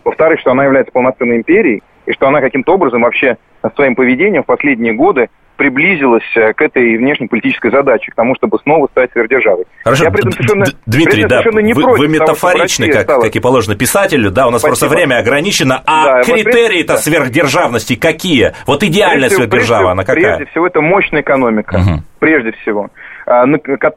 [0.03, 3.37] во-вторых, что она является полноценной империей, и что она каким-то образом вообще
[3.75, 8.87] своим поведением в последние годы приблизилась э, к этой внешнеполитической задаче, к тому, чтобы снова
[8.87, 9.65] стать сверхдержавой.
[9.83, 13.21] Хорошо, Я при этом совершенно, Дмитрий, да, совершенно не вы, вы метафоричны, того, как, стала...
[13.23, 14.79] как и положено писателю, да, у нас Спасибо.
[14.79, 18.53] просто время ограничено, а да, критерии-то вот сверхдержавности какие?
[18.65, 20.37] Вот идеальная прежде, сверхдержава, прежде, она какая?
[20.37, 22.03] Прежде всего, это мощная экономика, угу.
[22.19, 22.89] прежде всего,
[23.25, 23.45] а,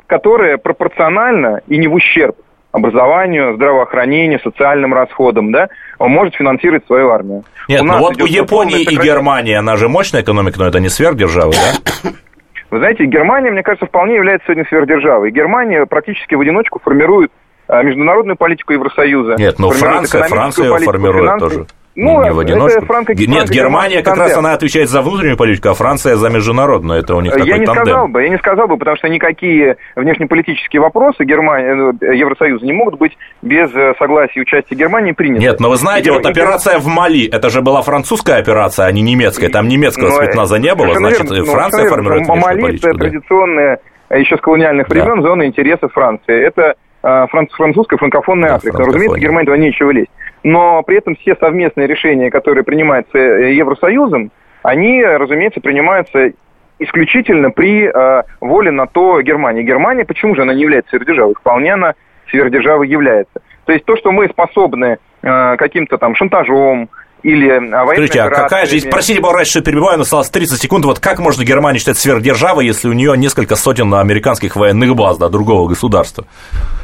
[0.07, 2.37] которая пропорциональна и не в ущерб
[2.77, 7.45] образованию, здравоохранению, социальным расходам, да, он может финансировать свою армию.
[7.69, 10.89] Нет, у ну вот у Японии и Германии, она же мощная экономика, но это не
[10.89, 12.11] сверхдержава, да?
[12.71, 15.31] Вы знаете, Германия, мне кажется, вполне является сегодня сверхдержавой.
[15.31, 17.31] Германия практически в одиночку формирует
[17.69, 19.37] а, международную политику Евросоюза.
[19.39, 21.67] Нет, но Франция, Франция формирует тоже.
[21.97, 22.81] Ну, не в это одиночку.
[22.85, 27.01] франко- Нет, франко-германский Германия как раз она отвечает за внутреннюю политику, а Франция за международную.
[27.01, 27.85] Это у них такой Я не тандем.
[27.85, 32.73] сказал бы, я не сказал бы, потому что никакие внешнеполитические вопросы Германии, э, Евросоюза не
[32.73, 35.41] могут быть без э, согласия и участия Германии приняты.
[35.41, 38.87] Нет, но вы знаете, И- вот и- операция в Мали, это же была французская операция,
[38.87, 39.49] а не немецкая.
[39.49, 41.37] Там немецкого Ну, спецназа не было, значит, верно.
[41.39, 42.89] Ну, Франция совершенно формирует внешнюю Мали политику.
[42.89, 43.05] это да.
[43.05, 43.79] традиционная,
[44.11, 44.95] э, еще с колониальных Да.
[44.95, 46.47] времен, зона интересов Франции.
[46.47, 48.77] Это э, франц- французская франкофонная Да, Африка.
[48.79, 49.07] франкофония.
[49.07, 50.11] Разумеется, Германии туда нечего лезть.
[50.43, 54.31] Но при этом все совместные решения, которые принимаются э, Евросоюзом,
[54.63, 56.33] они, разумеется, принимаются
[56.79, 59.63] исключительно при э, воле на то Германии.
[59.63, 61.35] Германия, почему же она не является сверхдержавой?
[61.35, 61.95] Вполне она
[62.31, 63.41] сверхдержавой является.
[63.65, 66.91] То есть то, что мы способны э, каким-то там шантажом
[67.23, 70.85] или э, военными Скажите, а какая же, простите, пожалуйста, что перебиваю, но осталось 30 секунд,
[70.85, 75.29] вот как можно Германию считать сверхдержавой, если у нее несколько сотен американских военных баз, да,
[75.29, 76.27] другого государства?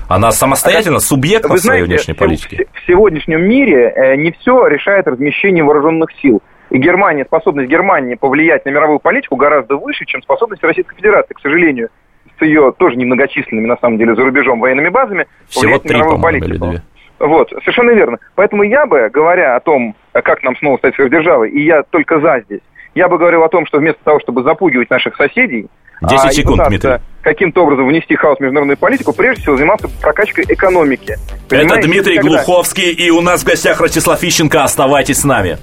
[0.09, 2.67] Она самостоятельно, субъект Вы в своей знаете, внешней политике?
[2.73, 6.43] В, сегодняшнем мире э, не все решает размещение вооруженных сил.
[6.71, 11.41] И Германия, способность Германии повлиять на мировую политику гораздо выше, чем способность Российской Федерации, к
[11.41, 11.91] сожалению,
[12.39, 15.97] с ее тоже немногочисленными, на самом деле, за рубежом военными базами, Всего повлиять на три,
[15.99, 16.87] мировую по-моему, или политику.
[17.19, 18.19] Вот, совершенно верно.
[18.35, 22.41] Поэтому я бы, говоря о том, как нам снова стать сверхдержавой, и я только за
[22.47, 22.63] здесь,
[22.95, 25.69] я бы говорил о том, что вместо того, чтобы запугивать наших соседей,
[26.03, 27.12] 10 а, секунд, пытаться Дмитрий.
[27.23, 31.13] Каким-то образом внести хаос в международную политику, прежде всего заниматься прокачкой экономики.
[31.49, 31.89] Это Понимаете?
[31.89, 34.63] Дмитрий Когда- Глуховский, и у нас в гостях Ростислав Ищенко.
[34.65, 35.59] Оставайтесь с нами.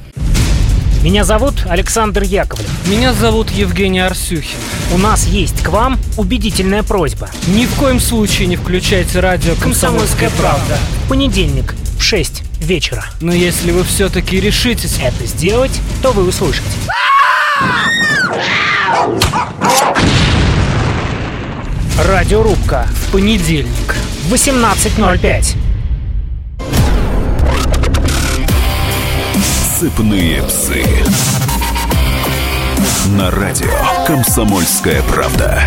[1.03, 2.67] Меня зовут Александр Яковлев.
[2.85, 4.57] Меня зовут Евгений Арсюхин.
[4.93, 7.29] У нас есть к вам убедительная просьба.
[7.47, 10.77] Ни в коем случае не включайте радио Комсомольская правда.
[11.05, 13.05] В понедельник в 6 вечера.
[13.21, 14.99] Но если вы все-таки решитесь...
[15.01, 16.65] Это сделать, то вы услышите.
[22.07, 23.93] Радиорубка понедельник.
[24.23, 25.55] в 18.05.
[29.77, 30.85] Сыпные псы.
[33.17, 33.67] На радио
[34.07, 35.61] «Комсомольская правда».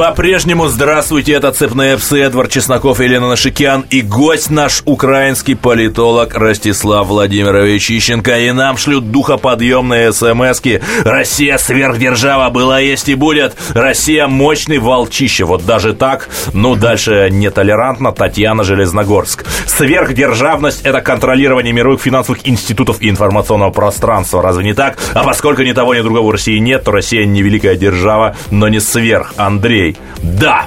[0.00, 7.06] По-прежнему здравствуйте, это «Цепные псы» Эдвард Чесноков Елена Нашикян и гость наш украинский политолог Ростислав
[7.06, 8.38] Владимирович Ищенко.
[8.38, 10.80] И нам шлют духоподъемные смски.
[11.04, 13.54] Россия сверхдержава была, есть и будет.
[13.74, 15.44] Россия мощный волчище.
[15.44, 16.30] Вот даже так.
[16.54, 18.12] Ну, дальше нетолерантно.
[18.12, 19.44] Татьяна Железногорск.
[19.66, 24.40] Сверхдержавность– это контролирование мировых финансовых институтов и информационного пространства.
[24.40, 24.96] Разве не так?
[25.12, 28.66] А поскольку ни того, ни другого в России нет, то Россия не великая держава, но
[28.68, 29.34] не сверх.
[29.36, 29.89] Андрей.
[30.22, 30.66] Да,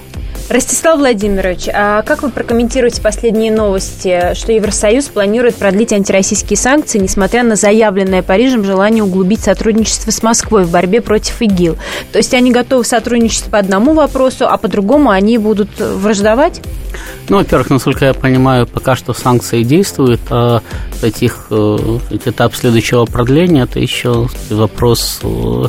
[0.49, 7.43] Ростислав Владимирович, а как вы прокомментируете последние новости, что Евросоюз планирует продлить антироссийские санкции, несмотря
[7.43, 11.77] на заявленное Парижем желание углубить сотрудничество с Москвой в борьбе против ИГИЛ?
[12.11, 16.61] То есть они готовы сотрудничать по одному вопросу, а по другому они будут враждовать?
[17.29, 20.61] Ну, во-первых, насколько я понимаю, пока что санкции действуют, а
[21.01, 25.63] этих, э, этап следующего продления– это еще вопрос э,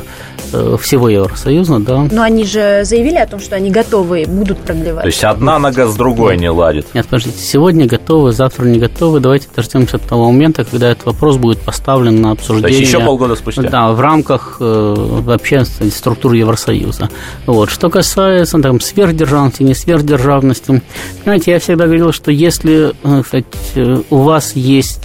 [0.77, 2.07] всего Евросоюза, да.
[2.11, 5.03] Но они же заявили о том, что они готовы будут продлевать.
[5.03, 6.87] то есть одна нога с другой не ладит.
[6.93, 9.19] Нет, подождите, сегодня готовы, завтра не готовы.
[9.19, 12.79] Давайте дождемся того момента, когда этот вопрос будет поставлен на То обсуждение.
[12.79, 13.63] есть еще полгода спустя.
[13.63, 17.09] Да, в рамках э, вообще структур Евросоюза.
[17.45, 17.69] Вот.
[17.69, 20.81] Что касается там, сверхдержавности, не сверхдержавности,
[21.23, 25.01] знаете, я всегда говорил, что если э, кстати, э, у вас есть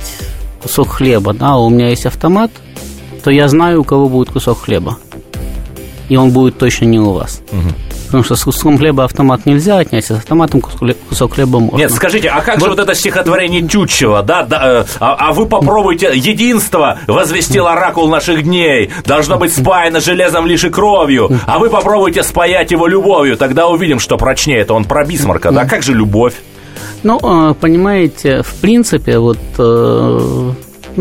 [0.63, 2.51] кусок хлеба, да, а у меня есть автомат,
[3.25, 4.99] то я знаю, у кого будет кусок хлеба.
[6.11, 7.41] И он будет точно не у вас.
[8.07, 11.61] Потому что с куском хлеба автомат нельзя отнять, а с автоматом кусок хле- кусок хлеба
[11.61, 11.77] можно.
[11.79, 15.47] Нет, скажите, а как же вот это стихотворение Тютчева, да, да, э, а, а вы
[15.47, 21.71] попробуйте, единство возвестил оракул наших дней, должно быть спаяно железом лишь и кровью, а вы
[21.71, 25.95] попробуйте спаять его любовью, тогда увидим, что прочнее, это он про Бисмарка, да, как же
[25.95, 26.35] любовь?
[27.05, 30.51] Ну, э, понимаете, в принципе, вот э,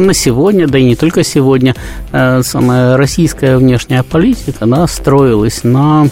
[0.05, 1.75] на сегодня, да и не только сегодня,
[2.11, 6.07] э, самая российская внешняя политика, она строилась на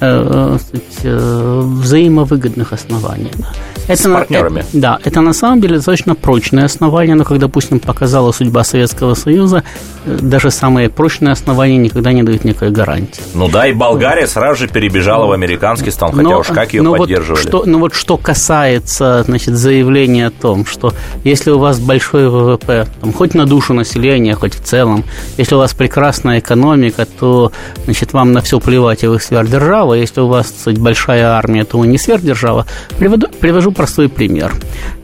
[0.00, 3.32] э, сказать, э, взаимовыгодных основаниях.
[3.36, 3.48] да.
[3.96, 4.60] С партнерами.
[4.60, 9.14] это- да, это на самом деле достаточно прочные основания, но как, допустим, показала судьба Советского
[9.14, 9.64] Союза,
[10.06, 13.20] э, даже самые прочные основания никогда не дают никакой гарантии.
[13.34, 16.90] Ну да, и Болгария сразу же перебежала в американский стан, хотя уж как ее но
[16.90, 17.40] вот поддерживали.
[17.42, 20.92] что, но вот что касается значит, заявления о том, что
[21.24, 25.04] если у вас большой ВВП, там, хоть на душу населения, хоть в целом,
[25.38, 27.52] если у вас прекрасная экономика, то
[27.84, 29.94] значит, вам на все плевать, и вы сверхдержава.
[29.94, 32.66] Если у вас кстати, большая армия, то вы не сверхдержава.
[32.98, 34.52] Приведу, привожу простой пример.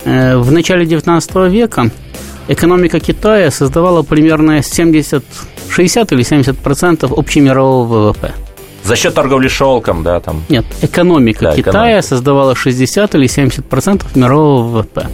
[0.05, 1.91] Э, В начале 19 века
[2.49, 5.25] экономика Китая создавала примерно 70,
[5.69, 8.33] 60 или 70 процентов общемирового ВВП.
[8.85, 10.43] За счет торговли шелком, да, там.
[10.49, 12.03] Нет, экономика Да, Китая экономика.
[12.03, 15.09] создавала 60 или 70 процентов мирового ВВП.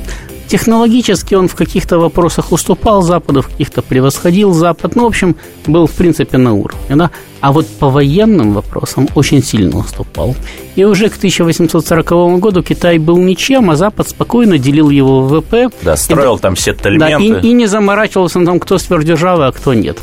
[0.46, 4.94] Технологически он в каких-то вопросах уступал Западу, в каких-то превосходил Запад.
[4.94, 5.36] Ну, в общем,
[5.66, 6.96] был, в принципе, на уровне.
[6.96, 7.10] Да?
[7.40, 10.34] А вот по военным вопросам очень сильно уступал.
[10.76, 15.68] И уже к 1840 году Китай был ничем, а Запад спокойно делил его ВВП.
[15.82, 17.32] Да, строил и, там сеттельменты.
[17.32, 19.98] Да, и, и не заморачивался на том, кто сверхдержава, а кто нет.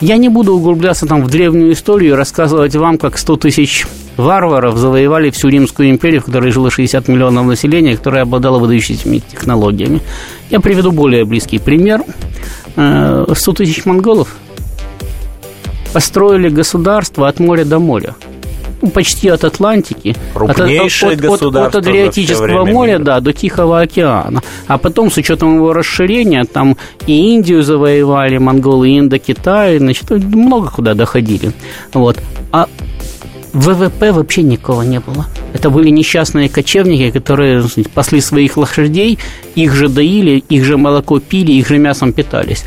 [0.00, 3.86] Я не буду углубляться там в древнюю историю и рассказывать вам, как 100 тысяч
[4.18, 10.00] варваров завоевали всю Римскую империю, в которой жило 60 миллионов населения, которая обладала выдающимися технологиями.
[10.50, 12.02] Я приведу более близкий пример.
[12.74, 14.36] 100 э, тысяч монголов
[15.92, 18.14] построили государство от моря до моря–
[18.80, 23.04] ну, почти от Атлантики, Крупнейшее от, от, от, от Адриатического моря мира.
[23.04, 24.42] да, до Тихого океана.
[24.66, 30.94] А потом, с учетом его расширения, там и Индию завоевали, монголы, Индокитай, значит, много куда
[30.94, 31.52] доходили.
[31.92, 32.18] Вот.
[32.52, 32.68] А
[33.58, 35.26] ВВП вообще никого не было.
[35.52, 39.18] Это были несчастные кочевники, которые пасли своих лошадей,
[39.56, 42.64] их же доили, их же молоко пили, их же мясом питались.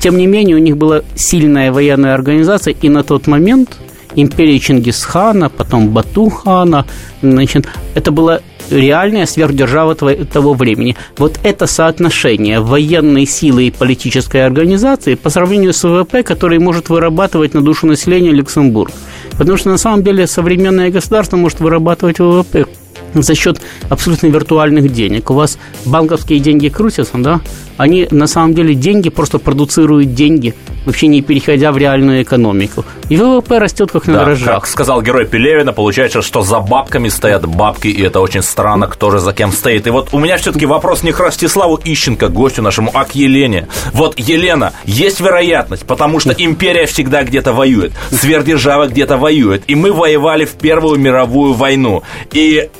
[0.00, 3.76] Тем не менее, у них была сильная военная организация, и на тот момент–
[4.14, 6.86] империи Чингисхана, потом Батухана.
[7.22, 10.96] Значит, это была реальная сверхдержава того времени.
[11.18, 17.54] Вот это соотношение военной силы и политической организации по сравнению с ВВП, который может вырабатывать
[17.54, 18.92] на душу населения Люксембург.
[19.38, 22.66] Потому что на самом деле современное государство может вырабатывать ВВП
[23.14, 25.30] за счет абсолютно виртуальных денег.
[25.30, 27.40] У вас банковские деньги крутятся, да?
[27.82, 30.54] Они на самом деле деньги просто продуцируют деньги,
[30.86, 32.84] вообще не переходя в реальную экономику.
[33.08, 34.54] И ВВП растет как на да, дрожжах.
[34.54, 39.10] Как сказал герой Пелевина, получается, что за бабками стоят бабки, и это очень странно, кто
[39.10, 39.88] же за кем стоит.
[39.88, 43.66] И вот у меня все-таки вопрос не к Ростиславу Ищенко, гостю нашему, а к Елене.
[43.92, 49.92] Вот, Елена, есть вероятность, потому что империя всегда где-то воюет, сверхдержава где-то воюет, и мы
[49.92, 52.04] воевали в Первую мировую войну.
[52.30, 52.70] И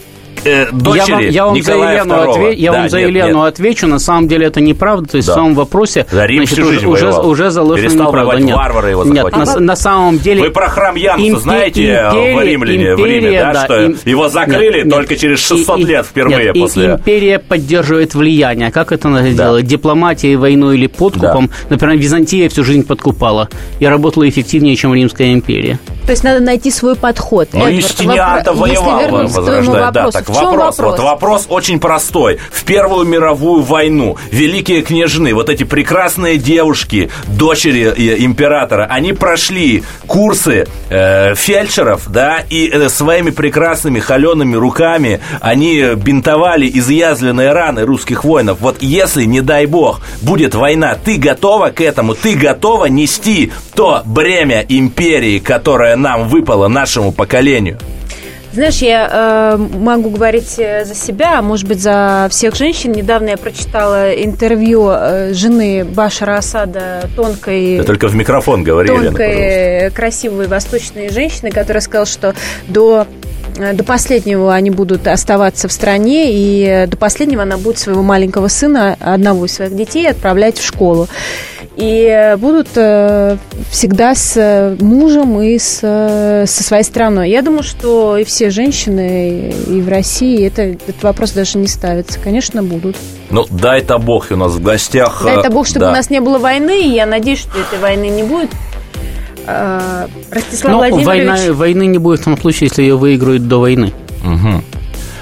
[0.45, 2.35] э, дочери я вам, я вам Николая за Елену, II.
[2.35, 3.47] отве- я да, вам за нет, Елену нет.
[3.55, 3.87] отвечу.
[3.87, 5.09] На самом деле это неправда.
[5.09, 5.35] То есть Да.
[5.35, 8.41] в самом вопросе Да, Рим значит, уже, уже, уже заложено Перестал неправда.
[8.41, 9.55] Нет, варвары его нет захватили.
[9.55, 10.41] на, на самом деле...
[10.43, 13.65] Вы про храм Януса импе- знаете э, в империя- Римляне, в Риме, империя, да, да,
[13.65, 15.21] что им- его закрыли нет, только нет.
[15.21, 16.87] через 600 И- и- лет впервые нет, и после...
[16.93, 18.71] империя поддерживает влияние.
[18.71, 19.45] Как это надо Да.
[19.45, 19.67] делать?
[19.67, 21.51] Дипломатией, войной или подкупом?
[21.69, 23.49] Например, Византия всю жизнь подкупала
[23.81, 25.79] и работала эффективнее, чем Римская империя.
[26.07, 27.49] То есть надо найти свой подход.
[27.53, 29.93] Ну, Эдвард, Юстиниан-то вопро- Если воевал, вернуться к твоему возрождать.
[29.93, 30.99] Да, вопросу, так в вопрос, вопрос?
[30.99, 32.39] вот вопрос очень простой.
[32.51, 39.83] В Первую мировую войну великие княжны, вот эти прекрасные девушки, дочери э, императора, они прошли
[40.07, 48.25] курсы э, фельдшеров, да, и э, своими прекрасными холеными руками они бинтовали изъязвленные раны русских
[48.25, 48.59] воинов.
[48.61, 54.03] Вот если, не дай бог, будет война, ты готова к этому, ты готова нести то
[54.05, 57.79] бремя империи, которое нам выпало, нашему поколению?
[58.53, 62.93] Знаешь, я э, могу говорить э, за себя, а может быть за всех женщин.
[62.93, 69.13] Недавно я прочитала интервью э, жены Башара Асада, тонкой, Я только в микрофон говори, Елена,
[69.13, 69.25] пожалуйста.
[69.25, 72.35] тонкой, красивой восточной женщины, которая сказала, что
[72.69, 77.79] до э, до последнего они будут оставаться в стране, и э, до последнего она будет
[77.79, 81.09] своего маленького сына, одного из своих детей, отправлять в школу.
[81.77, 83.39] И э, будут э,
[83.71, 87.31] всегда с э, мужем и с, э, со своей страной.
[87.31, 92.19] Я думаю, что и все женщины, и в России это, этот вопрос даже не ставится.
[92.21, 92.97] Конечно, будут.
[93.31, 95.23] Ну, дай-то бог, у нас в гостях...
[95.25, 95.91] Дай э, это бог, чтобы да.
[95.91, 98.51] у нас не было войны, и я надеюсь, что этой войны не будет.
[99.47, 101.07] Э, Ростислав Но Владимирович...
[101.07, 103.93] война, войны не будет в том случае, если ее выиграют до войны.
[104.23, 104.65] Мгм.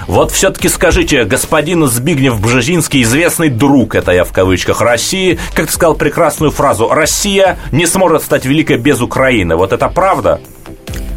[0.07, 5.73] Вот все-таки скажите, господин Збигнев Бжезинский, известный друг, это я в кавычках, России, как ты
[5.73, 9.55] сказал прекрасную фразу, Россия не сможет стать великой без Украины.
[9.55, 10.41] Вот это правда?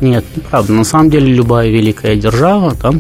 [0.01, 0.73] Нет, неправда.
[0.73, 2.93] На самом деле любая великая держава, да,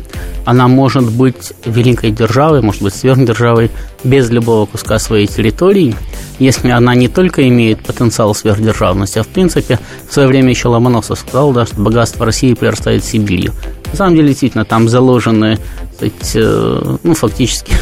[0.44, 3.70] она может быть великой державой, может быть сверхдержавой
[4.04, 5.94] без любого куска своей территории,
[6.38, 11.18] если она не только имеет потенциал сверхдержавности, а в принципе в свое время еще Ломоносов
[11.18, 13.52] сказал, да, что богатство России прирастает Сибирью.
[13.92, 15.58] На самом деле, действительно, там заложены,
[15.96, 17.74] сказать, э, ну, фактически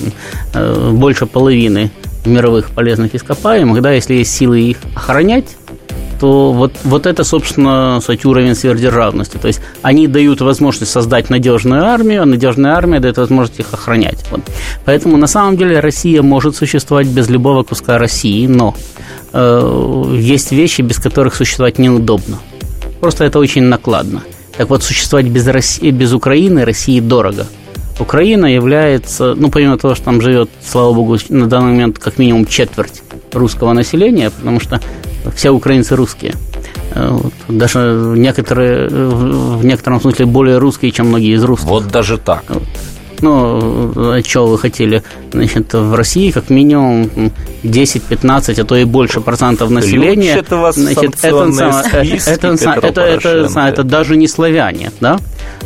[0.54, 1.90] э, больше половины
[2.26, 5.56] мировых полезных ископаемых, да, если есть силы их охранять,
[6.20, 9.38] то вот, вот это, собственно, кстати, уровень сверхдержавности.
[9.38, 14.22] То есть они дают возможность создать надежную армию, а надежная армия дает возможность их охранять.
[14.30, 14.42] Вот.
[14.84, 18.74] Поэтому на самом деле Россия может существовать без любого куска России, но
[19.32, 22.36] э, есть вещи, без которых существовать неудобно.
[23.00, 24.22] Просто это очень накладно.
[24.58, 27.46] Так вот, существовать без, России, без Украины России дорого.
[27.98, 32.44] Украина является, ну, помимо того, что там живет, слава богу, на данный момент как минимум
[32.44, 33.02] четверть
[33.32, 34.80] русского населения, потому что
[35.34, 36.34] все украинцы русские.
[36.94, 37.32] Э, вот.
[37.48, 41.68] Даже некоторые, э, в некотором смысле более русские, чем многие из русских.
[41.68, 42.44] Вот даже так.
[43.22, 45.02] Ну, что вы хотели?
[45.32, 47.10] Значит, в России как минимум
[47.62, 50.32] 10-15, а то и больше процентов населения.
[50.32, 50.56] Значит, это,
[52.86, 55.18] это, это, это, это даже не славяне, да?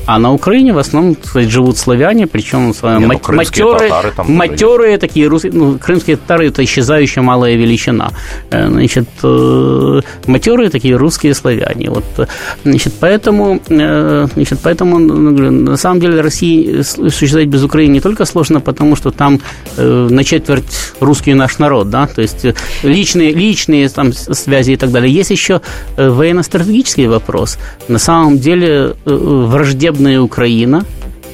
[0.06, 5.26] А на Украине в основном сказать, живут славяне, причем Не, ну, матерые, там матерые такие
[5.28, 8.10] русские, ну, крымские татары это исчезающая малая величина.
[8.50, 11.90] Э, Значит, э, матерые такие русские славяне.
[11.90, 12.26] Вот, э,
[12.64, 18.00] значит, поэтому, э, значит, поэтому ну, говорю, на самом деле России существовать без Украины не
[18.00, 19.40] только сложно, потому что там
[19.76, 20.64] э, на четверть
[21.00, 25.12] русский наш народ, да, то есть э, личные, личные там связи и так далее.
[25.12, 25.60] Есть еще
[25.96, 27.58] э, военно-стратегический вопрос.
[27.88, 29.46] На самом деле э,
[29.94, 30.84] враждебная Украина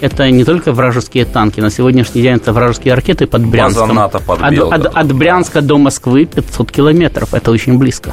[0.00, 1.60] это не только вражеские танки.
[1.60, 3.88] На сегодняшний день это вражеские ракеты под Брянском.
[3.88, 7.34] База НАТО под от, от, от Брянска до Москвы 500 километров.
[7.34, 8.12] Это очень близко.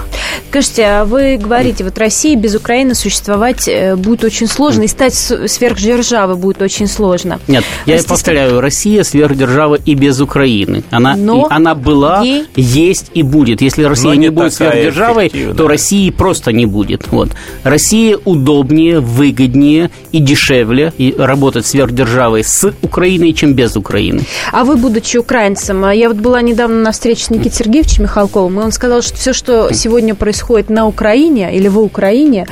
[0.50, 5.14] Скажите, а вы говорите, вот России без Украины существовать э, будет очень сложно, и стать
[5.14, 7.40] с- сверхдержавой будет очень сложно.
[7.48, 10.84] Нет, я и Ростислав- повторяю, Россия сверхдержава и без Украины.
[10.92, 13.62] Она, Но и она была, ей- есть и будет.
[13.62, 17.08] Если Россия Но не, не будет сверхдержавой, то России просто не будет.
[17.12, 17.30] Вот.
[17.64, 24.22] Россия удобнее, выгоднее и дешевле и работать сверхдержавой с Украиной, чем без Украины.
[24.52, 28.60] А вы, будучи украинцем, а я вот была недавно на встрече с Никитой Сергеевичем Михалковым,
[28.60, 32.48] и он сказал, что все, что сегодня происходит на Украине или в Украине,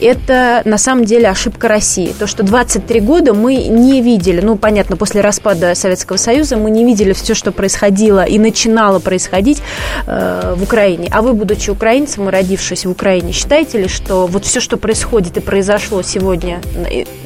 [0.00, 2.14] это на самом деле ошибка России.
[2.16, 6.84] То, что 23 года мы не видели, ну, понятно, после распада Советского Союза мы не
[6.84, 9.60] видели все, что происходило и начинало происходить
[10.06, 11.08] э, в Украине.
[11.10, 15.36] А вы, будучи украинцем и родившись в Украине, считаете ли, что вот все, что происходит
[15.36, 16.60] и произошло сегодня,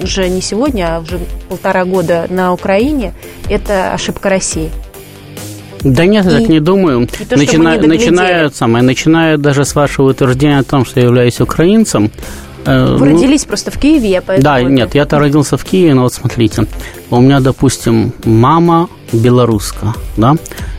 [0.02, 3.12] уже не сегодня, а уже полтора года на Украине,
[3.48, 4.70] это ошибка России?
[5.82, 7.08] Да нет, я И- так не думаю.
[7.28, 11.40] то, начиная, не начиная, самое, начиная даже с вашего утверждения о том, что я являюсь
[11.40, 12.10] украинцем.
[12.64, 14.44] э, Вы ну, родились просто в Киеве, я поэтому...
[14.44, 16.66] Да, это- нет, я-то родился в Киеве, но вот смотрите,
[17.10, 20.36] у меня, допустим, мама белоруска, да,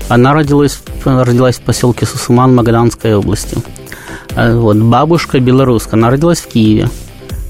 [0.08, 3.58] она родилась, родилась в поселке Сусуман Магаданской области.
[4.36, 6.88] Э, Вот, бабушка белоруска, она родилась в Киеве.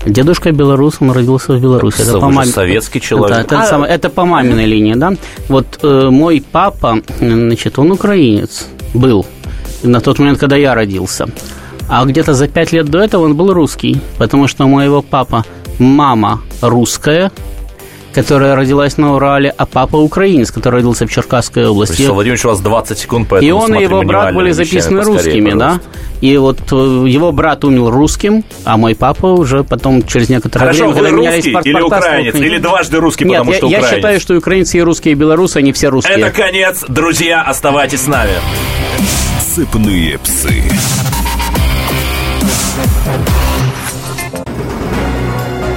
[0.06, 2.02] Дедушка белорус, он родился в Беларуси.
[2.02, 3.38] Вы же маме- советский человек.
[3.38, 5.14] Это, это А- самое- это по маминой линии, да.
[5.48, 9.26] Вот э, мой папа, значит, он украинец был
[9.84, 11.28] на тот момент, когда я родился.
[11.90, 15.46] А где-то за пять лет до этого он был русский, потому что у моего папа
[15.80, 17.32] мама русская,
[18.14, 21.94] которая родилась на Урале, а папа украинец, который родился в Черкасской области.
[21.94, 25.18] Вячеслав Владимирович, у вас 20 секунд, поэтому И он и его брат были записаны поскорее,
[25.18, 25.56] русскими, да?
[25.56, 25.90] пожалуйста.
[26.22, 26.76] И вот э,
[27.10, 31.18] его брат умел русским, а мой папа уже потом через некоторое Хорошо, время, вы когда
[31.18, 33.98] менялись русский или паспорта, стал украинец, или дважды русский, Нет, потому я, что я украинец?
[33.98, 36.18] считаю, что украинцы и русские, и белорусы, они все русские.
[36.18, 38.34] Это конец, друзья, оставайтесь с нами.
[39.54, 40.64] Цепные псы.